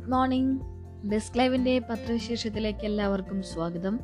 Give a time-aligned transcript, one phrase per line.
[0.00, 0.60] Good morning.
[1.08, 4.00] Desk ലൈവിന്റെ പത്രവിശേഷത്തിലേക്ക് എല്ലാവർക്കും സ്വാഗതം.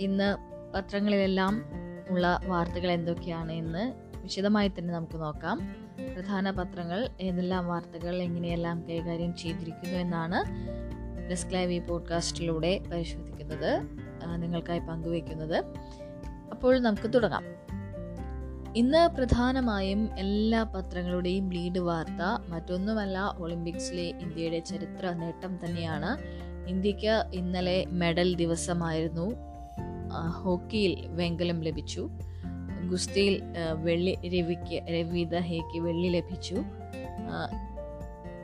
[0.00, 0.36] ഇന്ന്
[0.74, 1.62] പത്രങ്ങളിലെല്ലാം
[2.10, 3.92] ഉള്ള വാർത്തകൾ എന്തൊക്കെയാണ് എന്ന്
[4.22, 5.76] വിശദമായി തന്നെ നമുക്ക് നോക്കാം.
[6.14, 10.44] പ്രധാന പത്രങ്ങൾ ഏതെല്ലാം വാർത്തകൾ എങ്ങനെയെല്ലാം കൈകാര്യം ചെയ്തിരിക്കുന്നു എന്നാണ്
[11.30, 13.82] ഡെസ്ക് ലൈവ് ഈ പോഡ്കാസ്റ്റിലൂടെ പരിശോധിക്കുന്നത്
[14.36, 15.64] നിങ്ങൾക്കായി പങ്കുവയ്ക്കുന്നത്.
[16.50, 17.59] അപ്പോൾ നമുക്ക് തുടങ്ങാം.
[18.76, 26.10] ഇന്ന് പ്രധാനമായും എല്ലാ പത്രങ്ങളുടെയും ലീഡ് വാർത്ത മറ്റൊന്നുമല്ല ഒളിമ്പിക്സിലെ ഇന്ത്യയുടെ ചരിത്ര നേട്ടം തന്നെയാണ്.
[26.68, 29.26] ഇന്ത്യയ്ക്ക് ഇന്നലെ മെഡൽ ദിവസമായിരുന്നു.
[30.42, 32.08] ഹോക്കിയിൽ വെങ്കലം ലഭിച്ചു.
[32.90, 33.42] ഗുസ്തിയിൽ
[33.82, 36.62] വെള്ളി രവിക്ക് രവി ദഹയ്ക്ക് വെള്ളി ലഭിച്ചു.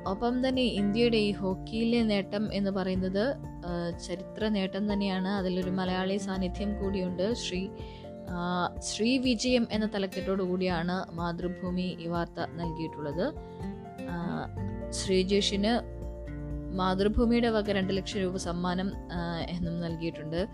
[0.07, 3.24] ഒപ്പം തന്നെ ഇന്ത്യയുടെ ഈ ഹോക്കിയിലെ നേട്ടം എന്ന് പറയുന്നത്
[4.07, 5.29] ചരിത്ര നേട്ടം തന്നെയാണ്.
[5.29, 7.35] അതിലൊരു മലയാളി സാന്നിധ്യം കൂടിയുണ്ട്.
[7.35, 7.63] ശ്രീ
[8.80, 13.32] ശ്രീ വിജയം എന്ന തലക്കെട്ടോടു കൂടിയാണ് മാതൃഭൂമി ഈ വാർത്ത നൽകിയിട്ടുള്ളത്.
[14.93, 15.96] ശ്രീജേഷിന്
[16.77, 18.93] മാതൃഭൂമിയുടെ വക രണ്ട് ലക്ഷം രൂപ സമ്മാനം
[19.49, 20.49] എന്നും നൽകിയിട്ടുണ്ട്.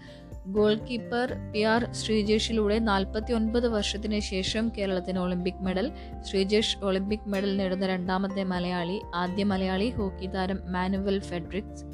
[0.46, 5.92] ഗോൾ കീപ്പർ പി ആർ ശ്രീജേഷിലൂടെ നാൽപ്പത്തി ഒൻപത് വർഷത്തിന് ശേഷം കേരളത്തിന് Olympic medal.
[6.20, 11.84] Sreejesh Olympic medal നേടുന്ന രണ്ടാമത്തെ മലയാളി ആദ്യ മലയാളി ഹോക്കി താരം മാനുവൽ ഫെഡ്രിക്സ്.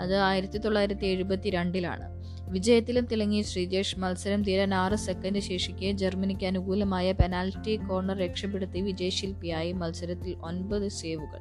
[0.00, 2.15] അത് ആയിരത്തി തൊള്ളായിരത്തി എഴുപത്തി രണ്ടിലാണ്
[2.52, 10.34] വിജയത്തിലും തിളങ്ങിയ ശ്രീജേഷ് മത്സരം തീരാൻ ആറ് സെക്കൻഡ് ശേഷിക്കെ ജർമ്മനിക്ക് അനുകൂലമായ പെനാൽറ്റി കോർണർ രക്ഷപ്പെടുത്തി വിജയശില്പിയായി മത്സരത്തിൽ
[10.42, 11.40] ഒൻപത് സേവുകൾ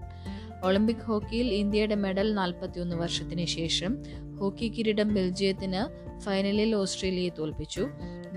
[0.64, 3.98] ഒളിമ്പിക് ഹോക്കിയിൽ ഇന്ത്യയുടെ മെഡൽ നാൽപ്പത്തിയൊന്ന് വർഷത്തിന് ശേഷം
[4.40, 5.82] ഹോക്കി കിരീടം ബെൽജിയത്തിന്
[6.20, 7.88] ഫൈനലിൽ ഓസ്ട്രേലിയയെ തോൽപ്പിച്ചു.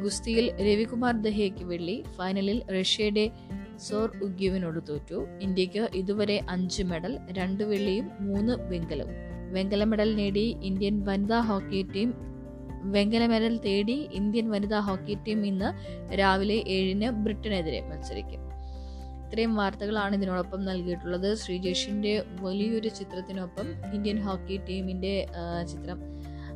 [0.03, 3.31] ഗുസ്തിയിൽ രവികുമാർ ദഹേക്ക് വെള്ളി ഫൈനലിൽ റഷ്യയുടെ
[3.77, 5.27] സോർ ഉഗ്യുവിനോട് തോറ്റു.
[5.43, 9.15] ഇന്ത്യയ്ക്ക് ഇതുവരെ അഞ്ച് മെഡൽ രണ്ട് വെള്ളിയും മൂന്ന് വെങ്കലവും.
[9.53, 12.09] വെങ്കല മെഡൽ നേടി ഇന്ത്യൻ വനിതാ ഹോക്കി ടീം
[12.85, 15.71] വെങ്കല മെഡൽ തേടി ഇന്ത്യൻ വനിതാ ഹോക്കി ടീം ഇന്ന്
[16.15, 18.41] രാവിലെ ഏഴിന് ബ്രിട്ടനെതിരെ മത്സരിക്കും.
[19.27, 21.35] ഇത്രയും വാർത്തകളാണ് ഇതിനോടൊപ്പം നൽകിയിട്ടുള്ളത്.
[21.35, 25.27] ശ്രീജേഷിന്റെ വലിയൊരു ചിത്രത്തിനൊപ്പം ഇന്ത്യൻ ഹോക്കി ടീമിന്റെ
[25.69, 25.99] ചിത്രം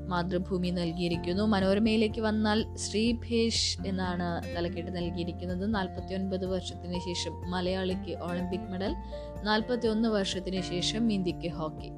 [0.08, 1.42] മാതൃഭൂമി നൽകിയിരിക്കുന്നു.
[1.42, 5.75] മനോരമയിലേക്ക് വന്നാൽ ശ്രീഭേഷ് എന്നാണ് തലക്കെട്ട് നൽകിയിരിക്കുന്നത്.
[5.75, 8.94] നാൽപ്പത്തി ഒൻപത് വർഷത്തിന് ശേഷം മലയാളിക്ക് ഒളിമ്പിക് മെഡൽ
[9.42, 11.91] നാൽപ്പത്തി ഒന്ന് വർഷത്തിന് ശേഷം ഇന്ത്യയ്ക്ക് ഹോക്കി.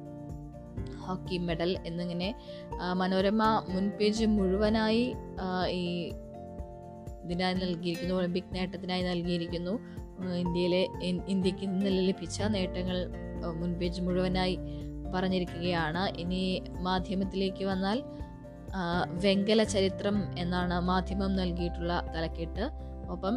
[1.05, 2.29] ഹോക്കി മെഡൽ എന്നിങ്ങനെ
[3.01, 3.43] മനോരമ
[3.73, 5.05] മുൻ പേജ് മുഴുവനായി
[5.79, 5.83] ഈ
[7.25, 9.73] ഇതിനായി നൽകിയിരിക്കുന്നു ഒളിമ്പിക് നേട്ടത്തിനായി നൽകിയിരിക്കുന്നു.
[10.41, 10.81] ഇന്ത്യയിലെ
[11.33, 12.97] ഇന്ത്യയ്ക്ക് ഇന്നലെ ലഭിച്ച നേട്ടങ്ങൾ
[13.59, 14.57] മുൻ പേജ് മുഴുവനായി
[15.13, 16.03] പറഞ്ഞിരിക്കുകയാണ്.
[16.21, 16.41] ഇനി
[16.87, 17.97] മാധ്യമത്തിലേക്ക് വന്നാൽ
[19.23, 22.65] വെങ്കല ചരിത്രം എന്നാണ് മാധ്യമം നൽകിയിട്ടുള്ള തലക്കെട്ട്.
[23.13, 23.35] ഒപ്പം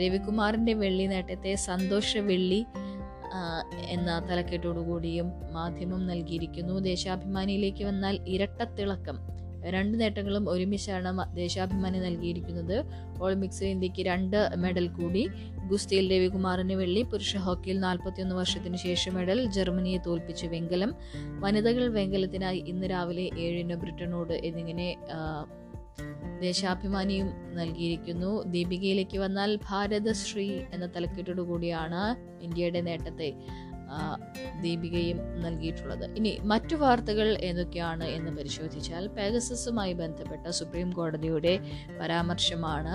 [0.00, 2.60] രവികുമാറിന്റെ വെള്ളി നേട്ടത്തെ സന്തോഷ വെള്ളി
[3.90, 6.78] എന്ന തലക്കെട്ടോടുകൂടിയും മാധ്യമം നൽകിയിരിക്കുന്നു.
[6.78, 9.18] ദേശാഭിമാനിയിലേക്ക് വന്നാൽ ഇരട്ടത്തിളക്കം.
[9.70, 12.84] രണ്ട് നേട്ടങ്ങളും ഒരുമിച്ചാണ് ദേശാഭിമാനി നൽകിയിരിക്കുന്നത്.
[13.20, 15.28] ഒളിമ്പിക്സിൽ ഇന്ത്യയ്ക്ക് രണ്ട് മെഡൽ കൂടി.
[15.68, 19.44] ഗുസ്തിയിൽ രവികുമാറിന് വെള്ളി പുരുഷ ഹോക്കിയിൽ നാൽപ്പത്തിയൊന്ന് വർഷത്തിന് ശേഷം മെഡൽ.
[19.44, 20.94] ജർമ്മനിയെ തോൽപ്പിച്ച് വെങ്കലം.
[21.40, 24.96] വനിതകൾ വെങ്കലത്തിനായി ഇന്ന് രാവിലെ ഏഴിന് ബ്രിട്ടനോട് എന്നിങ്ങനെ
[26.40, 28.42] ദേശാഭിമാനിയും നൽകിയിരിക്കുന്നു.
[28.42, 32.02] ദീപികയിലേക്ക് വന്നാൽ ഭാരതശ്രീ എന്ന തലക്കെട്ടോടു കൂടിയാണ്
[32.42, 33.30] ഇന്ത്യയുടെ നേട്ടത്തെ
[34.60, 36.04] ദീപികയും നൽകിയിട്ടുള്ളത്.
[36.16, 41.54] ഇനി മറ്റു വാർത്തകൾ ഏതൊക്കെയാണ് എന്ന് പരിശോധിച്ചാൽ പാഗസസുമായി ബന്ധപ്പെട്ട സുപ്രീം കോടതിയുടെ
[42.00, 42.94] പരാമർശമാണ്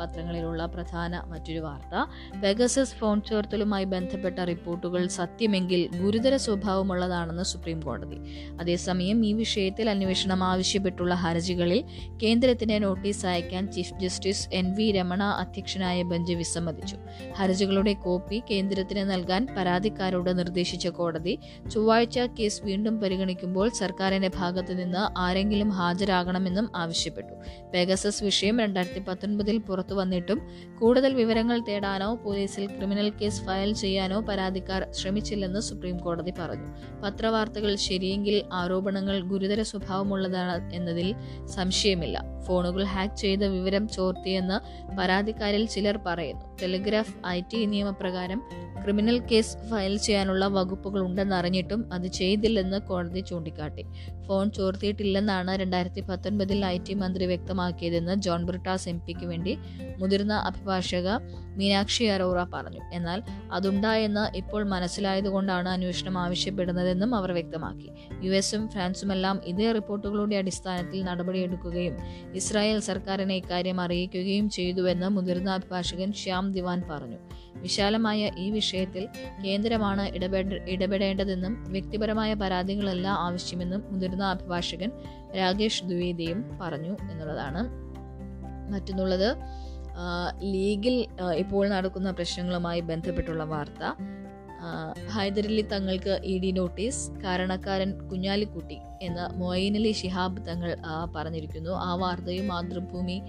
[0.00, 1.94] പത്രങ്ങളിലുള്ള പ്രധാന മറ്റൊരു വാർത്ത.
[2.40, 8.18] പെഗസസ് ഫോൺ ചോർത്തലുമായി ബന്ധപ്പെട്ട റിപ്പോർട്ടുകൾ സത്യമെങ്കിൽ ഗുരുതര സ്വഭാവമുള്ളതാണെന്ന് സുപ്രീം കോടതി
[8.60, 11.84] അതേസമയം ഈ വിഷയത്തിൽ അന്വേഷണം ആവശ്യപ്പെട്ടുള്ള ഹർജികളിൽ
[12.22, 16.96] കേന്ദ്രത്തിന് നോട്ടീസ് അയക്കാൻ chief justice N V Ramana അധ്യക്ഷനായ ബെഞ്ച് വിസമ്മതിച്ചു.
[17.36, 21.38] ഹർജികളുടെ കോപ്പി കേന്ദ്രത്തിന് നൽകാൻ പരാതിക്കാരോട് നിർദ്ദേശിച്ച കോടതി
[21.72, 27.34] ചൊവ്വാഴ്ച കേസ് വീണ്ടും പരിഗണിക്കുമ്പോൾ സർക്കാരിന്റെ ഭാഗത്തു നിന്ന് ആരെങ്കിലും ഹാജരാകണമെന്നും ആവശ്യപ്പെട്ടു.
[27.74, 30.40] പെഗസസ് വിഷയം രണ്ടായിരത്തി പത്തൊൻപതിൽ പുറത്തു വന്നിട്ടും
[30.78, 36.68] കൂടുതൽ വിവരങ്ങൾ തേടാനോ പോലീസിൽ ക്രിമിനൽ കേസ് ഫയൽ ചെയ്യാനോ പരാതിക്കാർ ശ്രമിച്ചില്ലെന്ന് സുപ്രീം കോടതി പറഞ്ഞു.
[37.02, 41.14] പത്രവാർത്തകൾ ശരിയെങ്കിൽ ആരോപണങ്ങൾ ഗുരുതര സ്വഭാവമുള്ളതാണ് എന്നതിൽ
[41.46, 42.22] സംശയമില്ല.
[42.46, 46.56] ഫോണുകൾ ഹാക്ക് ചെയ്ത വിവരം ചോർത്തിയെന്ന് പരാതിക്കാരിൽ ചിലർ പറയുന്നു.
[46.62, 48.42] ടെലിഗ്രാഫ് ഐ ടി നിയമപ്രകാരം
[48.82, 53.84] ക്രിമിനൽ കേസ് ഫയൽ ചെയ്യാനുള്ള വകുപ്പുകൾ ഉണ്ടെന്നറിഞ്ഞിട്ടും അത് ചെയ്തില്ലെന്ന് കോടതി ചൂണ്ടിക്കാട്ടി.
[54.30, 59.58] ഫോൺ ചോർത്തിയിട്ടില്ലെന്നാണ് രണ്ടായിരത്തി പത്തൊൻപതിൽ ഐ ടി മന്ത്രി വ്യക്തമാക്കിയതെന്ന് ജോൺ ബ്രിട്ടാസ് എം പിക്ക് വേണ്ടി
[59.98, 61.08] മുതിർന്ന അഭിഭാഷക
[61.56, 62.82] മീനാക്ഷി അറോറ പറഞ്ഞു.
[62.92, 63.22] എന്നാൽ
[63.52, 67.90] അതുണ്ടായെന്ന് ഇപ്പോൾ മനസ്സിലായതുകൊണ്ടാണ് അന്വേഷണം ആവശ്യപ്പെടുന്നതെന്നും അവർ വ്യക്തമാക്കി.
[68.22, 71.96] യു എസും ഫ്രാൻസുമെല്ലാം ഇതേ റിപ്പോർട്ടുകളുടെ അടിസ്ഥാനത്തിൽ നടപടിയെടുക്കുകയും
[72.34, 77.20] ഇസ്രായേൽ സർക്കാരിനെ ഇക്കാര്യം അറിയിക്കുകയും ചെയ്തുവെന്ന് മുതിർന്ന അഭിഭാഷകൻ ശ്യാം ദിവാൻ പറഞ്ഞു.
[77.56, 79.08] വിശാലമായ ഈ വിഷയത്തിൽ
[79.44, 84.92] കേന്ദ്രമാണ് ഇടപെട ഇടപെടേണ്ടതെന്നും വ്യക്തിപരമായ പരാതികളല്ല ആവശ്യമെന്നും മുതിർന്ന അഭിഭാഷകൻ
[85.36, 87.62] രാകേഷ് ദ്വിവേദിയും പറഞ്ഞു എന്നുള്ളതാണ്.
[88.72, 89.36] മറ്റൊന്നുള്ളത്
[90.42, 91.06] ലീഗിൽ
[91.36, 93.82] ഇപ്പോൾ നടക്കുന്ന പ്രശ്നങ്ങളുമായി ബന്ധപ്പെട്ടുള്ള വാർത്ത.
[95.10, 100.76] ഹൈദരലി തങ്ങൾക്ക് ഇ ഡി നോട്ടീസ് കാരണക്കാരൻ കുഞ്ഞാലിക്കുട്ടി എന്ന് മൊയ്നലി ശിഹാബ് തങ്ങൾ
[101.16, 101.70] പറഞ്ഞിരിക്കുന്നു.
[101.70, 103.22] ആ വാർത്തയും മാതൃഭൂമി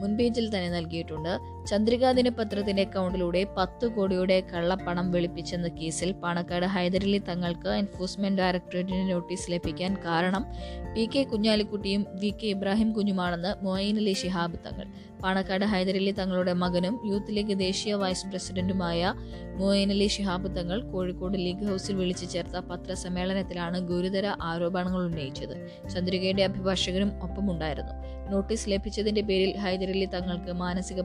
[0.00, 1.38] മുൻപേജിൽ തന്നെ നൽകിയിട്ടുണ്ട്.
[1.68, 9.94] ചന്ദ്രികാ ദിനപത്രത്തിന്റെ അക്കൗണ്ടിലൂടെ പത്ത് കോടിയുടെ കള്ളപ്പണം വെളുപ്പിച്ചെന്ന കേസിൽ പാണക്കാട് ഹൈദരലി തങ്ങൾക്ക് എൻഫോഴ്സ്മെന്റ് ഡയറക്ടറേറ്റിന് നോട്ടീസ് ലഭിക്കാൻ
[9.94, 10.46] കാരണം
[10.94, 14.86] പി കെ കുഞ്ഞാലിക്കുട്ടിയും വി കെ ഇബ്രാഹിം കുഞ്ഞുമാണെന്ന് മൊയ്ൻ അലി ശിഹാബ് തങ്ങൾ.
[15.22, 19.14] പാണക്കാട് ഹൈദരലി തങ്ങളുടെ മകനും യൂത്ത് ലീഗ് ദേശീയ വൈസ് പ്രസിഡന്റുമായ
[19.56, 25.88] മൊയ്ൻ അലി ശിഹാബ് തങ്ങൾ കോഴിക്കോട് ലീഗ് ഹൌസിൽ വിളിച്ചു ചേർത്ത പത്രസമ്മേളനത്തിലാണ് ഗുരുതര ആരോപണങ്ങൾ ഉന്നയിച്ചത്.
[25.88, 27.94] ചന്ദ്രികയുടെ അഭിഭാഷകരും ഒപ്പമുണ്ടായിരുന്നു.
[28.30, 31.00] നോട്ടീസ് ലഭിച്ചതിന്റെ പേരിൽ ഹൈദരലി തങ്ങൾക്ക് മാനസിക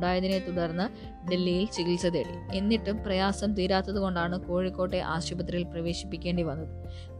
[0.00, 0.86] പ്രയാസമുണ്ടായതിനെ തുടർന്ന്
[1.30, 2.34] ഡൽഹിയിൽ ചികിത്സ തേടി.
[2.56, 6.72] എന്നിട്ടും പ്രയാസം തീരാത്തതുകൊണ്ടാണ് കോഴിക്കോട്ടെ ആശുപത്രിയിൽ പ്രവേശിപ്പിക്കേണ്ടി വന്നത്.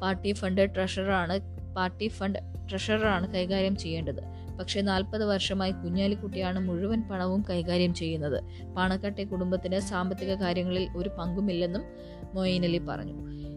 [0.03, 1.37] പാർട്ടി ഫണ്ട് ട്രഷററാണ്
[1.77, 2.39] പാർട്ടി ഫണ്ട്
[2.71, 4.23] ട്രഷററാണ് കൈകാര്യം ചെയ്യേണ്ടത്.
[4.59, 8.39] പക്ഷേ നാൽപ്പത് വർഷമായി കുഞ്ഞാലിക്കുട്ടിയാണ് മുഴുവൻ പണവും കൈകാര്യം ചെയ്യുന്നത്.
[8.77, 11.85] പാണക്കാട്ടെ കുടുംബത്തിന് സാമ്പത്തിക കാര്യങ്ങളിൽ ഒരു പങ്കുമില്ലെന്നും
[12.35, 13.15] മൊയ്നലി പറഞ്ഞു.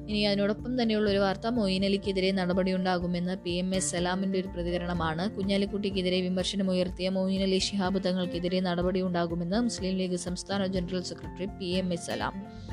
[0.09, 5.31] ഇനി അതിനോടൊപ്പം തന്നെയുള്ള ഒരു വാർത്ത മൊയ്ൻ അലിക്കെതിരെ നടപടിയുണ്ടാകുമെന്ന് പി എം എസ് സലാമിന്റെ ഒരു പ്രതികരണമാണ്.
[5.31, 7.61] കുഞ്ഞാലിക്കുട്ടിക്കെതിരെ വിമർശനമുയർത്തിയ മൊയ്ൻ അലി
[7.99, 12.63] തങ്ങൾക്കെതിരെ നടപടിയുണ്ടാകുമെന്ന് മുസ്ലിം ലീഗ് സംസ്ഥാന general secretary P M S Salam.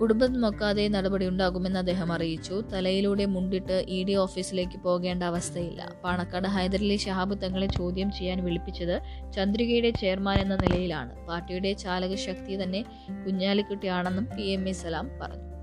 [0.00, 2.64] കുടുംബം നോക്കാതെ നടപടിയുണ്ടാകുമെന്ന് അദ്ദേഹം അറിയിച്ചു.
[2.72, 5.92] തലയിലൂടെ മുണ്ടിട്ട് ഇ ഡി ഓഫീസിലേക്ക് പോകേണ്ട അവസ്ഥയില്ല.
[6.04, 9.02] പാണക്കാട് ഹൈദരലി ഷഹാബ് തങ്ങളെ ചോദ്യം ചെയ്യാൻ വിളിപ്പിച്ചത്
[9.32, 11.26] ചന്ദ്രികയുടെ ചെയർമാൻ എന്ന നിലയിലാണ്.
[11.26, 12.84] പാർട്ടിയുടെ ചാലകശക്തി തന്നെ
[13.26, 15.55] കുഞ്ഞാലിക്കുട്ടിയാണെന്നും പി എം എ സലാം പറഞ്ഞു.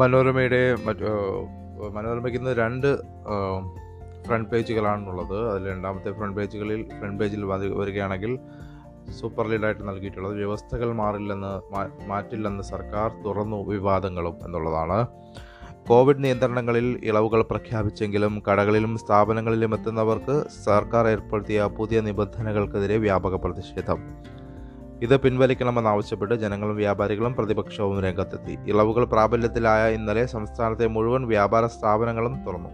[0.00, 0.60] മനോരമയുടെ
[1.96, 2.88] മനോരമയ്ക്ക് ഇന്ന് രണ്ട്
[4.26, 7.44] ഫ്രണ്ട് പേജുകളാണുള്ളത് അതിൽ രണ്ടാമത്തെ ഫ്രണ്ട് പേജുകളിൽ ഫ്രണ്ട് പേജിൽ
[7.80, 8.32] വരികയാണെങ്കിൽ
[9.18, 11.52] സൂപ്പർ ലീഡായിട്ട് നൽകിയിട്ടുള്ളത് വ്യവസ്ഥകൾ മാറില്ലെന്ന്
[12.08, 14.98] മാറ്റില്ലെന്ന് സർക്കാർ തുറന്നു വിവാദങ്ങളും എന്നുള്ളതാണ്.
[15.88, 24.00] കോവിഡ് നിയന്ത്രണങ്ങളിൽ ഇളവുകൾ പ്രഖ്യാപിച്ചെങ്കിലും കടകളിലും സ്ഥാപനങ്ങളിലും എത്തുന്നവർക്ക് സർക്കാർ ഏർപ്പെടുത്തിയ പുതിയ നിബന്ധനകൾക്കെതിരെ വ്യാപക പ്രതിഷേധം.
[25.02, 28.58] ഇത് പിൻവലിക്കണമെന്നാവശ്യപ്പെട്ട് ജനങ്ങളും വ്യാപാരികളും പ്രതിപക്ഷവും രംഗത്തെത്തി.
[28.70, 32.68] ഇളവുകൾ പ്രാബല്യത്തിലായ ഇന്നലെ സംസ്ഥാനത്തെ മുഴുവൻ വ്യാപാര സ്ഥാപനങ്ങളും തുറന്നു.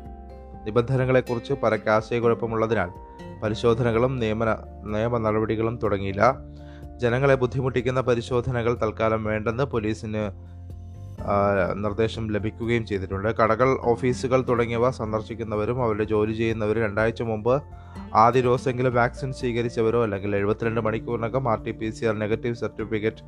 [0.66, 2.90] നിബന്ധനകളെക്കുറിച്ച് പരക്കെ ആശയക്കുഴപ്പമുള്ളതിനാൽ
[3.42, 6.38] പരിശോധനകളും നിയമന നിയമ നടപടികളും തുടങ്ങിയില്ല.
[6.98, 10.51] ജനങ്ങളെ ബുദ്ധിമുട്ടിക്കുന്ന പരിശോധനകൾ തൽക്കാലം വേണ്ടെന്ന് പോലീസിന്
[11.74, 13.28] നിർദ്ദേശം ലഭിക്കുകയും ചെയ്തിട്ടുണ്ട്.
[13.28, 17.62] കടകൾ ഓഫീസുകൾ തുടങ്ങിയവ സന്ദർശിക്കുന്നവരും അവരുടെ ജോലി ചെയ്യുന്നവരും രണ്ടാഴ്ച മുമ്പ്
[18.14, 23.24] ആദ്യ ഡോസെങ്കിലും വാക്സിൻ സ്വീകരിച്ചവരോ അല്ലെങ്കിൽ എഴുപത്തിരണ്ട് മണിക്കൂറിനകം R T P C R negative certificate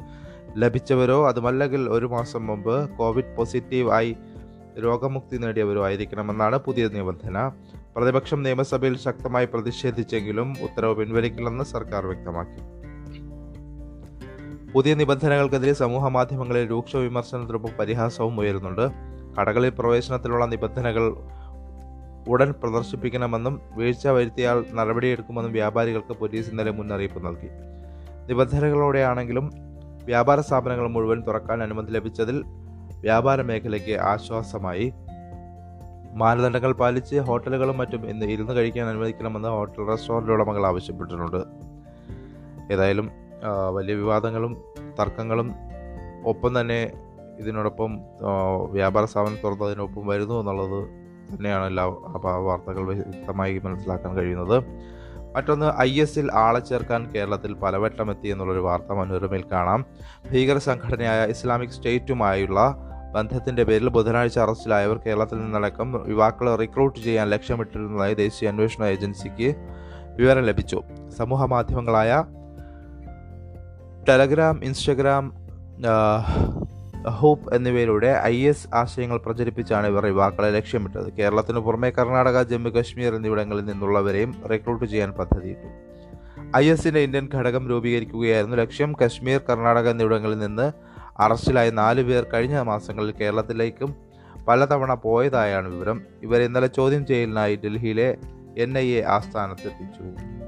[0.56, 4.16] ലഭിച്ചവരോ അതുമല്ലെങ്കിൽ ഒരു മാസം മുമ്പ് കോവിഡ് പോസിറ്റീവ് ആയി
[4.84, 7.50] രോഗമുക്തി നേടിയവരോ ആയിരിക്കണമെന്നാണ് പുതിയ നിബന്ധന.
[7.96, 12.73] പ്രതിപക്ഷം നിയമസഭയിൽ ശക്തമായി പ്രതിഷേധിച്ചെങ്കിലും ഉത്തരവ് പിൻവലിക്കില്ലെന്ന് സർക്കാർ വ്യക്തമാക്കി.
[14.74, 18.90] പുതിയ നിബന്ധനകൾക്കെതിരെ സമൂഹ മാധ്യമങ്ങളിൽ രൂക്ഷ വിമർശനത്തിനൊപ്പം പരിഹാസവും ഉയരുന്നുണ്ട്.
[19.36, 21.16] കടകളിൽ പ്രവേശനത്തിലുള്ള നിബന്ധനകൾ
[22.28, 27.48] ഉടൻ പ്രദർശിപ്പിക്കണമെന്നും വീഴ്ച വരുത്തിയാൽ നടപടിയെടുക്കുമെന്നും വ്യാപാരികൾക്ക് പോലീസ് ഇന്നലെ മുന്നറിയിപ്പ് നൽകി.
[28.28, 29.50] നിബന്ധനകളോടെയാണെങ്കിലും
[30.04, 32.44] വ്യാപാര സ്ഥാപനങ്ങൾ മുഴുവൻ തുറക്കാൻ അനുമതി ലഭിച്ചതിൽ
[33.00, 34.92] വ്യാപാര മേഖലയ്ക്ക് ആശ്വാസമായി.
[36.14, 41.44] മാനദണ്ഡങ്ങൾ പാലിച്ച് ഹോട്ടലുകളും മറ്റും ഇന്ന് ഇരുന്ന് കഴിക്കാൻ അനുവദിക്കണമെന്ന് ഹോട്ടൽ റെസ്റ്റോറന്റ് ഉടമകൾ ആവശ്യപ്പെട്ടിട്ടുണ്ട്.
[42.72, 44.64] ഏതായാലും വലിയ വിവാദങ്ങളും
[45.00, 45.54] തർക്കങ്ങളും
[46.26, 46.92] ഒപ്പം തന്നെ
[47.38, 48.00] ഇതിനോടൊപ്പം
[48.70, 50.88] വ്യാപാര സ്ഥാപനം തുറന്നതിനൊപ്പം വരുന്നു എന്നുള്ളത്
[51.34, 51.84] തന്നെയാണ് എല്ലാ
[52.22, 54.64] വാർത്തകൾ വ്യക്തമായി മനസ്സിലാക്കാൻ കഴിയുന്നത്.
[55.36, 59.84] മറ്റൊന്ന് ഐ എസിൽ ആളെ ചേർക്കാൻ കേരളത്തിൽ പലവട്ടം എത്തി എന്നുള്ളൊരു വാർത്ത മനോരമയിൽ കാണാം.
[60.32, 62.60] ഭീകര സംഘടനയായ ഇസ്ലാമിക് സ്റ്റേറ്റുമായുള്ള
[63.14, 69.54] ബന്ധത്തിന്റെ പേരിൽ ബുധനാഴ്ച അറസ്റ്റിലായവർ കേരളത്തിൽ നിന്നടക്കം യുവാക്കളെ റിക്രൂട്ട് ചെയ്യാൻ ലക്ഷ്യമിട്ടിരുന്നതായി ദേശീയ അന്വേഷണ ഏജൻസിക്ക്
[70.16, 70.80] വിവരം ലഭിച്ചു.
[71.18, 72.24] സമൂഹ മാധ്യമങ്ങളായ
[74.08, 75.34] ടെലഗ്രാം ഇൻസ്റ്റഗ്രാം
[77.08, 81.12] ഹൂപ്പ് എന്നിവയിലൂടെ ഐ എസ് ആശയങ്ങൾ പ്രചരിപ്പിച്ചാണ് ഇവർ യുവാക്കളെ ലക്ഷ്യമിട്ടത്.
[81.12, 85.68] കേരളത്തിനു പുറമെ കർണാടക ജമ്മു കശ്മീർ എന്നിവിടങ്ങളിൽ നിന്നുള്ളവരെയും റിക്രൂട്ട് ചെയ്യാൻ പദ്ധതിയിട്ടു.
[86.56, 88.56] ഐ എസിന്റെ ഇന്ത്യൻ ഘടകം രൂപീകരിക്കുകയായിരുന്നു.
[88.56, 90.72] ലക്ഷ്യം കശ്മീർ കർണാടക എന്നിവിടങ്ങളിൽ നിന്ന്
[91.18, 93.94] അറസ്റ്റിലായ നാലു പേർ കഴിഞ്ഞ മാസങ്ങളിൽ കേരളത്തിലേക്കും
[94.48, 96.02] പലതവണ പോയതായാണ് വിവരം.
[96.22, 98.16] ഇവരെ ഇന്നലെ ചോദ്യം ചെയ്യലിനായി ഡൽഹിയിലെ
[98.58, 100.43] എൻ ഐ എ ആസ്ഥാനത്തെത്തിച്ചു.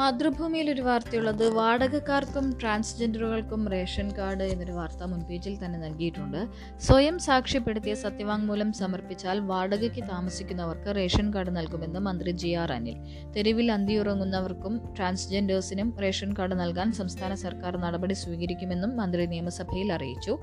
[0.00, 6.38] മാതൃഭൂമിയിൽ ഒരു വാർത്തയുള്ളത് വാടകക്കാർക്കും ട്രാൻസ്ജെൻഡറുകൾക്കും റേഷൻ കാർഡ് എന്നൊരു വാർത്ത മുൻപേജിൽ തന്നെ നൽകിയിട്ടുണ്ട്.
[6.86, 12.96] സ്വയം സാക്ഷ്യപ്പെടുത്തിയ സത്യവാങ്മൂലം സമർപ്പിച്ചാൽ വാടകയ്ക്ക് താമസിക്കുന്നവർക്ക് റേഷൻ കാർഡ് നൽകുമെന്ന് മന്ത്രി ജി ആർ അനിൽ.
[13.36, 20.38] തെരുവിൽ അന്തിയുറങ്ങുന്നവർക്കും ട്രാൻസ്ജെൻഡേഴ്സിനും റേഷൻ കാർഡ് നൽകാൻ സംസ്ഥാന സർക്കാർ നടപടി സ്വീകരിക്കുമെന്നും മന്ത്രി നിയമസഭയിൽ അറിയിച്ചു.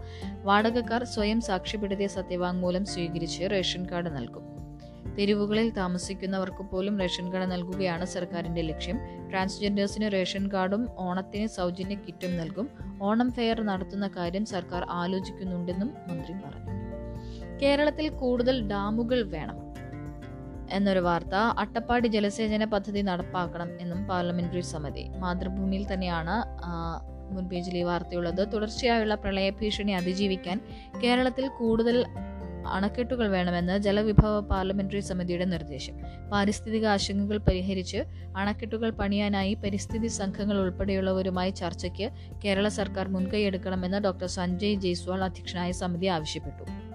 [0.49, 4.56] വാടകക്കാർ സ്വയം സാക്ഷ്യപ്പെടുത്തിയ സത്യവാങ്മൂലം സ്വീകരിച്ച് റേഷൻ കാർഡ് നൽകും.
[5.15, 8.97] തെരുവുകളിൽ താമസിക്കുന്നവർക്ക് പോലും റേഷൻ കാർഡ് നൽകുകയാണ് സർക്കാരിന്റെ ലക്ഷ്യം.
[9.29, 12.69] ട്രാൻസ്ജെൻഡേഴ്സിന് റേഷൻ കാർഡും ഓണത്തിന് സൗജന്യ കിറ്റും നൽകും.
[13.01, 16.73] ഓണം ഫെയർ നടത്തുന്ന കാര്യം സർക്കാർ ആലോചിക്കുന്നുണ്ടെന്നും മന്ത്രി പറഞ്ഞു.
[17.61, 19.57] കേരളത്തിൽ കൂടുതൽ ഡാമുകൾ വേണം
[20.71, 27.83] എന്നൊരു വാർത്ത അട്ടപ്പാടി ജലസേചന പദ്ധതി നടപ്പാക്കണം എന്നും പാർലമെന്ററി സമിതി മാതൃഭൂമിയിൽ തന്നെയാണ് മുൻപേജിൽ മുൻ പേജിൽ ഈ
[27.83, 28.53] വാർത്തയുള്ളത്.
[28.53, 30.61] തുടർച്ചയായുള്ള പ്രളയ ഭീഷണി അതിജീവിക്കാൻ
[31.03, 32.05] കേരളത്തിൽ കൂടുതൽ
[32.71, 35.93] അണക്കെട്ടുകൾ വേണമെന്ന് ജലവിഭവ പാർലമെന്ററി സമിതിയുടെ നിർദ്ദേശം.
[36.31, 37.97] പാരിസ്ഥിതിക ആശങ്കകൾ പരിഹരിച്ച്
[38.37, 42.09] അണക്കെട്ടുകൾ പണിയാനായി പരിസ്ഥിതി സംഘങ്ങൾ ഉൾപ്പെടെയുള്ളവരുമായി ചർച്ചയ്ക്ക്
[42.45, 46.86] കേരള സർക്കാർ മുൻകൈയെടുക്കണമെന്ന് ഡോക്ടർ സഞ്ജയ് ജയ്സ്വാൾ അധ്യക്ഷനായ സമിതി ആവശ്യപ്പെട്ടു.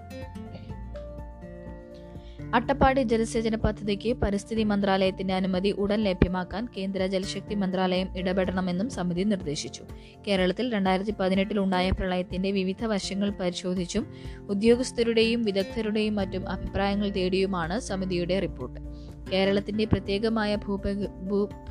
[2.57, 9.83] അട്ടപ്പാടി ജലസേചന പദ്ധതിക്ക് പരിസ്ഥിതി മന്ത്രാലയത്തിന്റെ അനുമതി ഉടൻ ലഭ്യമാക്കാൻ കേന്ദ്ര ജലശക്തി മന്ത്രാലയം ഇടപെടണമെന്നും സമിതി നിർദ്ദേശിച്ചു.
[10.27, 14.05] കേരളത്തിൽ രണ്ടായിരത്തി പതിനെട്ടിൽ ഉണ്ടായ പ്രളയത്തിന്റെ വിവിധ വശങ്ങൾ പരിശോധിച്ചും
[14.49, 18.79] ഉദ്യോഗസ്ഥരുടെയും വിദഗ്ധരുടെയും മറ്റും അഭിപ്രായങ്ങൾ തേടിയുമാണ് സമിതിയുടെ റിപ്പോർട്ട്.
[19.31, 20.55] കേരളത്തിന്റെ പ്രത്യേകമായ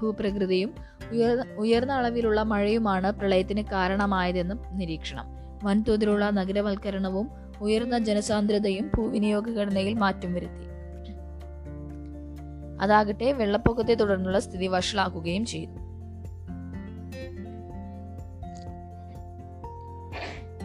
[0.01, 0.75] ഭൂപ്രകൃതിയും
[1.13, 5.27] ഉയർന്ന ഉയർന്ന അളവിലുള്ള മഴയുമാണ് പ്രളയത്തിന് കാരണമായതെന്നും നിരീക്ഷണം.
[5.65, 7.27] വൻതോതിലുള്ള നഗരവൽക്കരണവും
[7.61, 10.72] ഉയർന്ന ജനസാന്ദ്രതയും ഭൂവിനിയോഗ ഘടനയിൽ മാറ്റം വരുത്തി.
[12.83, 15.93] അതാകട്ടെ വെള്ളപ്പൊക്കത്തെ തുടർന്നുള്ള സ്ഥിതി വഷളാക്കുകയും ചെയ്തു.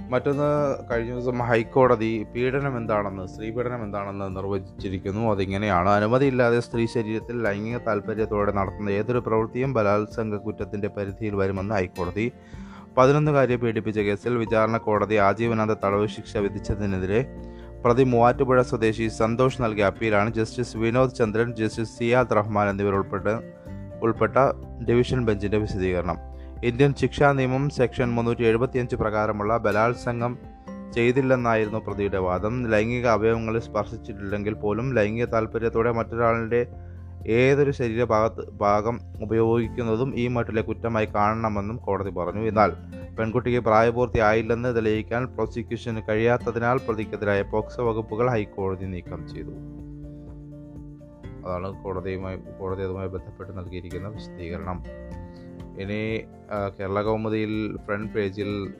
[0.09, 5.31] മറ്റൊന്ന് കഴിഞ്ഞ ദിവസം ഹൈക്കോടതി പീഡനം എന്താണെന്ന് സ്ത്രീപീഡനം എന്താണെന്ന് നിർവചിച്ചിരിക്കുന്നു.
[5.31, 5.89] അതിങ്ങനെയാണ്.
[5.89, 12.31] അനുമതിയില്ലാതെ സ്ത്രീ ശരീരത്തിൽ ലൈംഗിക താല്പര്യത്തോടെ നടത്തുന്ന ഏതൊരു പ്രവൃത്തിയും ബലാത്സംഗ കുറ്റത്തിന്റെ പരിധിയിൽ വരുമെന്ന് ഹൈക്കോടതി
[12.97, 17.19] പതിനൊന്നുകാരിയെ പീഡിപ്പിച്ച കേസിൽ വിചാരണ കോടതി ആജീവനാന്ത തടവ് ശിക്ഷ വിധിച്ചതിനെതിരെ
[17.83, 22.95] പ്രതി മൂവാറ്റുപുഴ സ്വദേശി സന്തോഷ് നൽകിയ അപ്പീലാണ് ജസ്റ്റിസ് വിനോദ് ചന്ദ്രൻ ജസ്റ്റിസ് സിയാദ് റഹ്മാൻ എന്നിവർ
[24.01, 24.37] ഉൾപ്പെട്ട
[24.89, 26.17] ഡിവിഷൻ ബെഞ്ചിന്റെ വിശദീകരണം.
[26.63, 30.37] ഇന്ത്യൻ ശിക്ഷാ നിയമം സെക്ഷൻ മുന്നൂറ്റി എഴുപത്തിയഞ്ച് പ്രകാരമുള്ള ബലാത്സംഗം
[30.95, 32.69] ചെയ്തില്ലെന്നായിരുന്നു പ്രതിയുടെ വാദം.
[32.71, 36.61] ലൈംഗിക അവയവങ്ങളിൽ സ്പർശിച്ചിട്ടില്ലെങ്കിൽ പോലും ലൈംഗിക താല്പര്യത്തോടെ മറ്റൊരാളുടെ
[37.27, 42.47] ഏതൊരു ശരീരഭാഗത്ത് ഭാഗം ഉപയോഗിക്കുന്നതും ഈ മട്ടിലെ കുറ്റമായി കാണണമെന്നും കോടതി പറഞ്ഞു.
[42.47, 42.73] എന്നാൽ
[43.19, 49.49] പെൺകുട്ടിക്ക് പ്രായപൂർത്തിയായില്ലെന്ന് തെളിയിക്കാൻ പ്രോസിക്യൂഷന് കഴിയാത്തതിനാൽ പ്രതിക്കെതിരായ പോക്സോ വകുപ്പുകൾ ഹൈക്കോടതി നീക്കം ചെയ്തു.
[51.47, 54.83] അതാണ് കോടതിയുമായി കോടതി അതുമായി ബന്ധപ്പെട്ട് നൽകിയിരിക്കുന്ന വിശദീകരണം.
[55.81, 56.23] ഇനി
[56.79, 58.73] കേരള കൗമുദിയിൽ ഫ്രണ്ട് പേജിൽ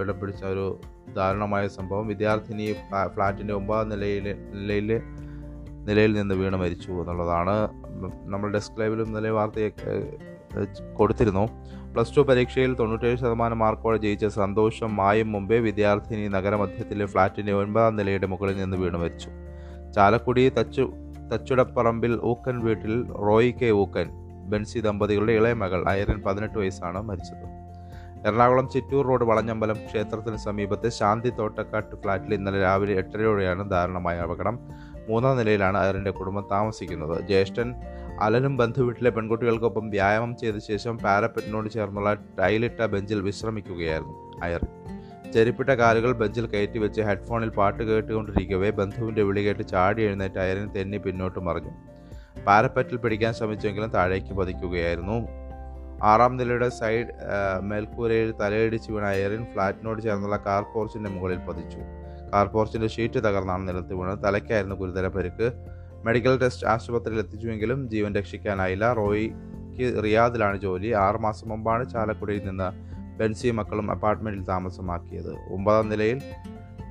[0.00, 0.80] ഇടം പിടിച്ച ഒരു
[1.16, 2.06] ദാരുണമായ സംഭവം.
[2.06, 5.02] വിദ്യാർത്ഥിനി ഫ്ലാ- ഫ്ലാറ്റിന്റെ ഒമ്പതാം നിലയിൽ നിലയിൽ
[5.84, 7.68] നിലയിൽ നിന്ന് വീണ് മരിച്ചു എന്നുള്ളതാണ്.
[8.24, 10.16] നമ്മൾ ഡെസ്ക് ലൈവിലും നില വാർത്തയൊക്കെ
[10.94, 11.48] കൊടുത്തിരുന്നു.
[11.96, 18.26] പ്ലസ് ടു പരീക്ഷയിൽ തൊണ്ണൂറ്റേഴ് ശതമാനം മാർക്കോടെ ജയിച്ച സന്തോഷം മായും മുമ്പേ വിദ്യാർത്ഥിനി നഗരമധ്യത്തിലെ ഫ്ളാറ്റിന്റെ ഒൻപതാം നിലയുടെ
[18.26, 19.30] മുകളിൽ നിന്ന് വീണു മരിച്ചു.
[19.94, 20.92] ചാലക്കുടി തച്ചു
[21.32, 24.10] തച്ചുടപ്പറമ്പിൽ ഊക്കൻ വീട്ടിൽ റോയ് കെ ഊക്കൻ
[24.50, 27.46] ബെൻസി ദമ്പതികളുടെ ഇളയ മകൾ ഐറിൻ പതിനെട്ട് വയസ്സാണ് മരിച്ചത്.
[28.28, 34.58] എറണാകുളം ചിറ്റൂർ റോഡ് വളഞ്ഞമ്പലം ക്ഷേത്രത്തിന് സമീപത്തെ ശാന്തി തോട്ടക്കാട്ട് ഫ്ളാറ്റിൽ ഇന്നലെ രാവിലെ എട്ടരയോടെയാണ് ദാരുണമായ അപകടം.
[35.08, 37.26] മൂന്നാം നിലയിലാണ് അയറിന്റെ കുടുംബം താമസിക്കുന്നത്.
[37.26, 37.74] ജ്യേഷ്ഠൻ
[38.24, 44.62] അലനും ബന്ധുവീട്ടിലെ പെൺകുട്ടികൾക്കൊപ്പം വ്യായാമം ചെയ്ത ശേഷം പാരപ്പറ്റിനോട് ചേർന്നുള്ള ടൈലിട്ട ബെഞ്ചിൽ വിശ്രമിക്കുകയായിരുന്നു അയർ
[45.34, 50.98] ചെരുപ്പിട്ട കാലുകൾ ബെഞ്ചിൽ കയറ്റി വെച്ച് ഹെഡ്ഫോണിൽ പാട്ട് കേട്ടുകൊണ്ടിരിക്കവേ ബന്ധുവിന്റെ വിളി കേട്ട് ചാടി എഴുന്നേറ്റ് അയറിന് തെന്നി
[51.06, 51.72] പിന്നോട്ട് മറിഞ്ഞു.
[52.46, 55.18] പാരപ്പറ്റിൽ പിടിക്കാൻ ശ്രമിച്ചെങ്കിലും താഴേക്ക് പതിക്കുകയായിരുന്നു.
[56.02, 57.12] ആറാം നിലയുടെ സൈഡ്
[57.68, 61.80] മേൽക്കൂരയിൽ തലയിടിച്ച് വീണ അയറിൻ ഫ്ലാറ്റിനോട് ചേർന്നുള്ള കാർ പോർച്ചിന്റെ മുകളിൽ പതിച്ചു.
[62.32, 64.22] കാർ പോർച്ചിന്റെ ഷീറ്റ് തകർന്നാണ് നിലത്ത് വീണത്.
[64.26, 65.48] തലയ്ക്കായിരുന്നു ഗുരുതര പരിക്ക്.
[66.06, 68.92] മെഡിക്കൽ ടെസ്റ്റ് ആശുപത്രിയിൽ എത്തിച്ചുവെങ്കിലും ജീവൻ രക്ഷിക്കാനായില്ല.
[68.92, 70.92] റോയിക്ക് റിയാദിലാണ് ജോലി.
[70.92, 72.68] ആറുമാസം മുമ്പാണ് ചാലക്കുടിയിൽ നിന്ന്
[73.18, 75.52] ബെൻസി മക്കളും അപ്പാർട്ട്മെന്റിൽ താമസമാക്കിയത്.
[75.52, 76.22] ഒമ്പതാം നിലയിൽ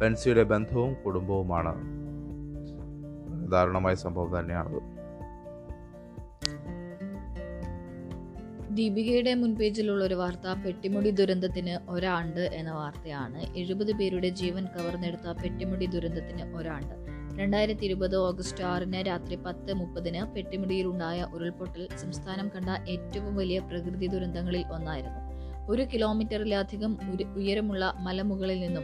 [0.02, 1.76] ബെൻസിയുടെ ബന്ധവും കുടുംബവുമാണ്.
[3.52, 4.82] ദാരുണമായ സംഭവം തന്നെയാണത്.
[8.76, 13.58] ദീപികയുടെ മുൻപേജിലുള്ള ഒരു വാർത്ത പെട്ടിമുടി ദുരന്തത്തിന് ഒരാണ്ട് എന്ന വാർത്തയാണ്.
[13.58, 17.05] എഴുപത് പേരുടെ ജീവൻ കവർന്നെടുത്ത പെട്ടിമുടി ദുരന്തത്തിന് ഒരാണ്ട്.
[17.40, 24.66] രണ്ടായിരത്തി ഇരുപത് ഓഗസ്റ്റ് ആറിന് രാത്രി പത്ത് മുപ്പതിന് പെട്ടിമുടിയിലുണ്ടായ ഉരുൾപൊട്ടൽ സംസ്ഥാനം കണ്ട ഏറ്റവും വലിയ പ്രകൃതി ദുരന്തങ്ങളിൽ
[24.68, 25.22] ഒന്നായിരുന്നു.
[25.72, 26.98] ഒരു കിലോമീറ്ററിലധികം
[27.36, 28.84] ഉയരമുള്ള മലമുകളിൽ നിന്നും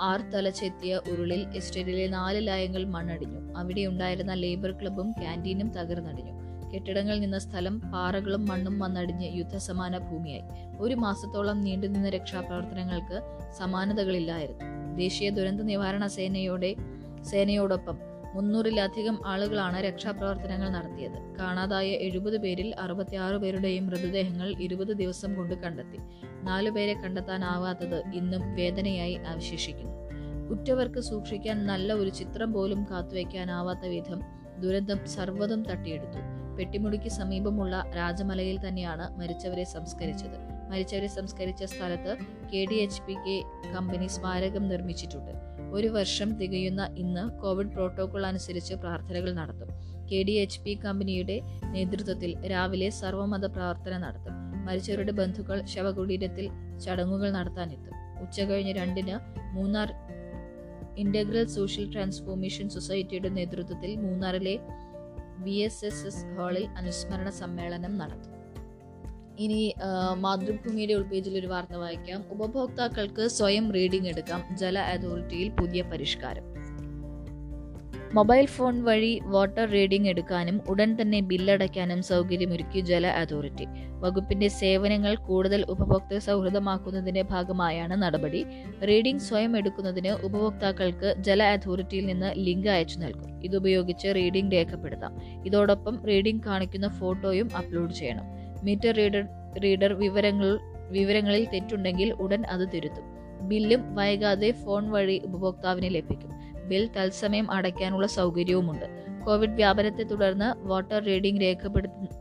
[0.00, 3.54] ആർ തലച്ചെത്തിയ ഉരുളിൽ എസ്റ്റേറ്റിലെ നാല് ലയങ്ങൾ മണ്ണടിഞ്ഞു.
[3.56, 6.32] അവിടെ ഉണ്ടായിരുന്ന ലേബർ ക്ലബും ക്യാന്റീനും തകർന്നടിഞ്ഞു.
[6.74, 10.42] കെട്ടിടങ്ങളിൽ നിന്ന സ്ഥലം പാറകളും മണ്ണും വന്നടിഞ്ഞ് യുദ്ധസമാന ഭൂമിയായി.
[10.78, 13.20] ഒരു മാസത്തോളം നീണ്ടുനിന്ന രക്ഷാപ്രവർത്തനങ്ങൾക്ക്
[13.58, 14.96] സമാനതകളില്ലായിരുന്നു.
[14.96, 16.74] ദേശീയ ദുരന്ത നിവാരണ സേനയോടെ
[17.22, 17.98] സേനയോടൊപ്പം
[18.34, 21.36] മുന്നൂറിലധികം ആളുകളാണ് രക്ഷാപ്രവർത്തനങ്ങൾ നടത്തിയത്.
[21.40, 25.98] കാണാതായ എഴുപത് പേരിൽ അറുപത്തിയാറ് പേരുടെയും മൃതദേഹങ്ങൾ ഇരുപത് ദിവസം കൊണ്ട് കണ്ടെത്തി.
[26.42, 29.96] നാലുപേരെ കണ്ടെത്താനാവാത്തത് ഇന്നും വേദനയായി അവശേഷിക്കുന്നു.
[30.48, 34.20] ഉറ്റവർക്ക് സൂക്ഷിക്കാൻ നല്ല ഒരു ചിത്രം പോലും കാത്തുവയ്ക്കാനാവാത്ത വിധം
[34.58, 36.18] ദുരന്തം സർവതും തട്ടിയെടുത്തു.
[36.56, 40.49] പെട്ടിമുടിക്ക് സമീപമുള്ള രാജമലയിൽ തന്നെയാണ് മരിച്ചവരെ സംസ്കരിച്ചത്.
[40.70, 42.16] മരിച്ചവരെ സംസ്കരിച്ച സ്ഥലത്ത്
[42.52, 43.42] K D H P K
[43.74, 45.32] company സ്മാരകം നിർമ്മിച്ചിട്ടുണ്ട്.
[45.72, 49.68] ഒരു വർഷം തികയുന്ന ഇന്ന് കോവിഡ് പ്രോട്ടോകോൾ അനുസരിച്ച് പ്രാർത്ഥനകൾ നടത്തും.
[50.10, 54.34] കെ ഡി എച്ച് പി കമ്പനിയുടെ നേതൃത്വത്തിൽ രാവിലെ സർവമത പ്രാർത്ഥന നടത്തും.
[54.66, 56.48] മരിച്ചവരുടെ ബന്ധുക്കൾ ശവകുടീരത്തിൽ
[56.78, 57.94] ചടങ്ങുകൾ നടത്താനെത്തും.
[58.22, 59.18] ഉച്ചകഴിഞ്ഞ് രണ്ടിന്
[59.54, 59.92] മൂന്നാർ
[60.96, 64.58] ഇന്റഗ്രൽ സോഷ്യൽ ട്രാൻസ്ഫോർമേഷൻ സൊസൈറ്റിയുടെ നേതൃത്വത്തിൽ മൂന്നാറിലെ
[65.38, 68.39] വി എസ് എസ് എസ് ഹാളിൽ അനുസ്മരണ സമ്മേളനം നടത്തും.
[69.40, 69.74] ഇനി
[70.14, 72.24] മാതൃഭൂമിയുടെ ഉൾപേജിൽ ഒരു വാർത്ത വായിക്കാം.
[72.30, 74.56] ഉപഭോക്താക്കൾക്ക് സ്വയം റീഡിംഗ് എടുക്കാം.
[74.56, 76.46] ജല അതോറിറ്റിയിൽ പുതിയ പരിഷ്കാരം.
[78.14, 83.66] മൊബൈൽ ഫോൺ വഴി വാട്ടർ റീഡിംഗ് എടുക്കാനും ഉടൻ തന്നെ ബില്ലടയ്ക്കാനും സൗകര്യമൊരുക്കി ജല അതോറിറ്റി.
[84.00, 88.44] വകുപ്പിന്റെ സേവനങ്ങൾ കൂടുതൽ ഉപഭോക്തൃ സൗഹൃദമാക്കുന്നതിന്റെ ഭാഗമായാണ് നടപടി.
[88.88, 93.44] റീഡിംഗ് സ്വയം എടുക്കുന്നതിന് ഉപഭോക്താക്കൾക്ക് ജല അതോറിറ്റിയിൽ നിന്ന് ലിങ്ക് അയച്ചു നൽകും.
[93.44, 95.14] ഇതുപയോഗിച്ച് റീഡിംഗ് രേഖപ്പെടുത്താം.
[95.46, 98.39] ഇതോടൊപ്പം റീഡിംഗ് കാണിക്കുന്ന ഫോട്ടോയും അപ്ലോഡ് ചെയ്യണം.
[98.62, 99.24] മീറ്റർ റീഡർ
[99.64, 100.58] റീഡർ വിവരങ്ങൾ
[100.90, 103.04] വിവരങ്ങളിൽ തെറ്റുണ്ടെങ്കിൽ ഉടൻ അത് തിരുത്തും.
[103.48, 106.30] ബില്ലും വൈകാതെ ഫോൺ വഴി ഉപഭോക്താവിന് ലഭിക്കും.
[106.68, 108.86] ബിൽ തത്സമയം അടയ്ക്കാനുള്ള സൗകര്യവുമുണ്ട്.
[109.26, 111.40] കോവിഡ് വ്യാപനത്തെ തുടർന്ന് വാട്ടർ റീഡിംഗ്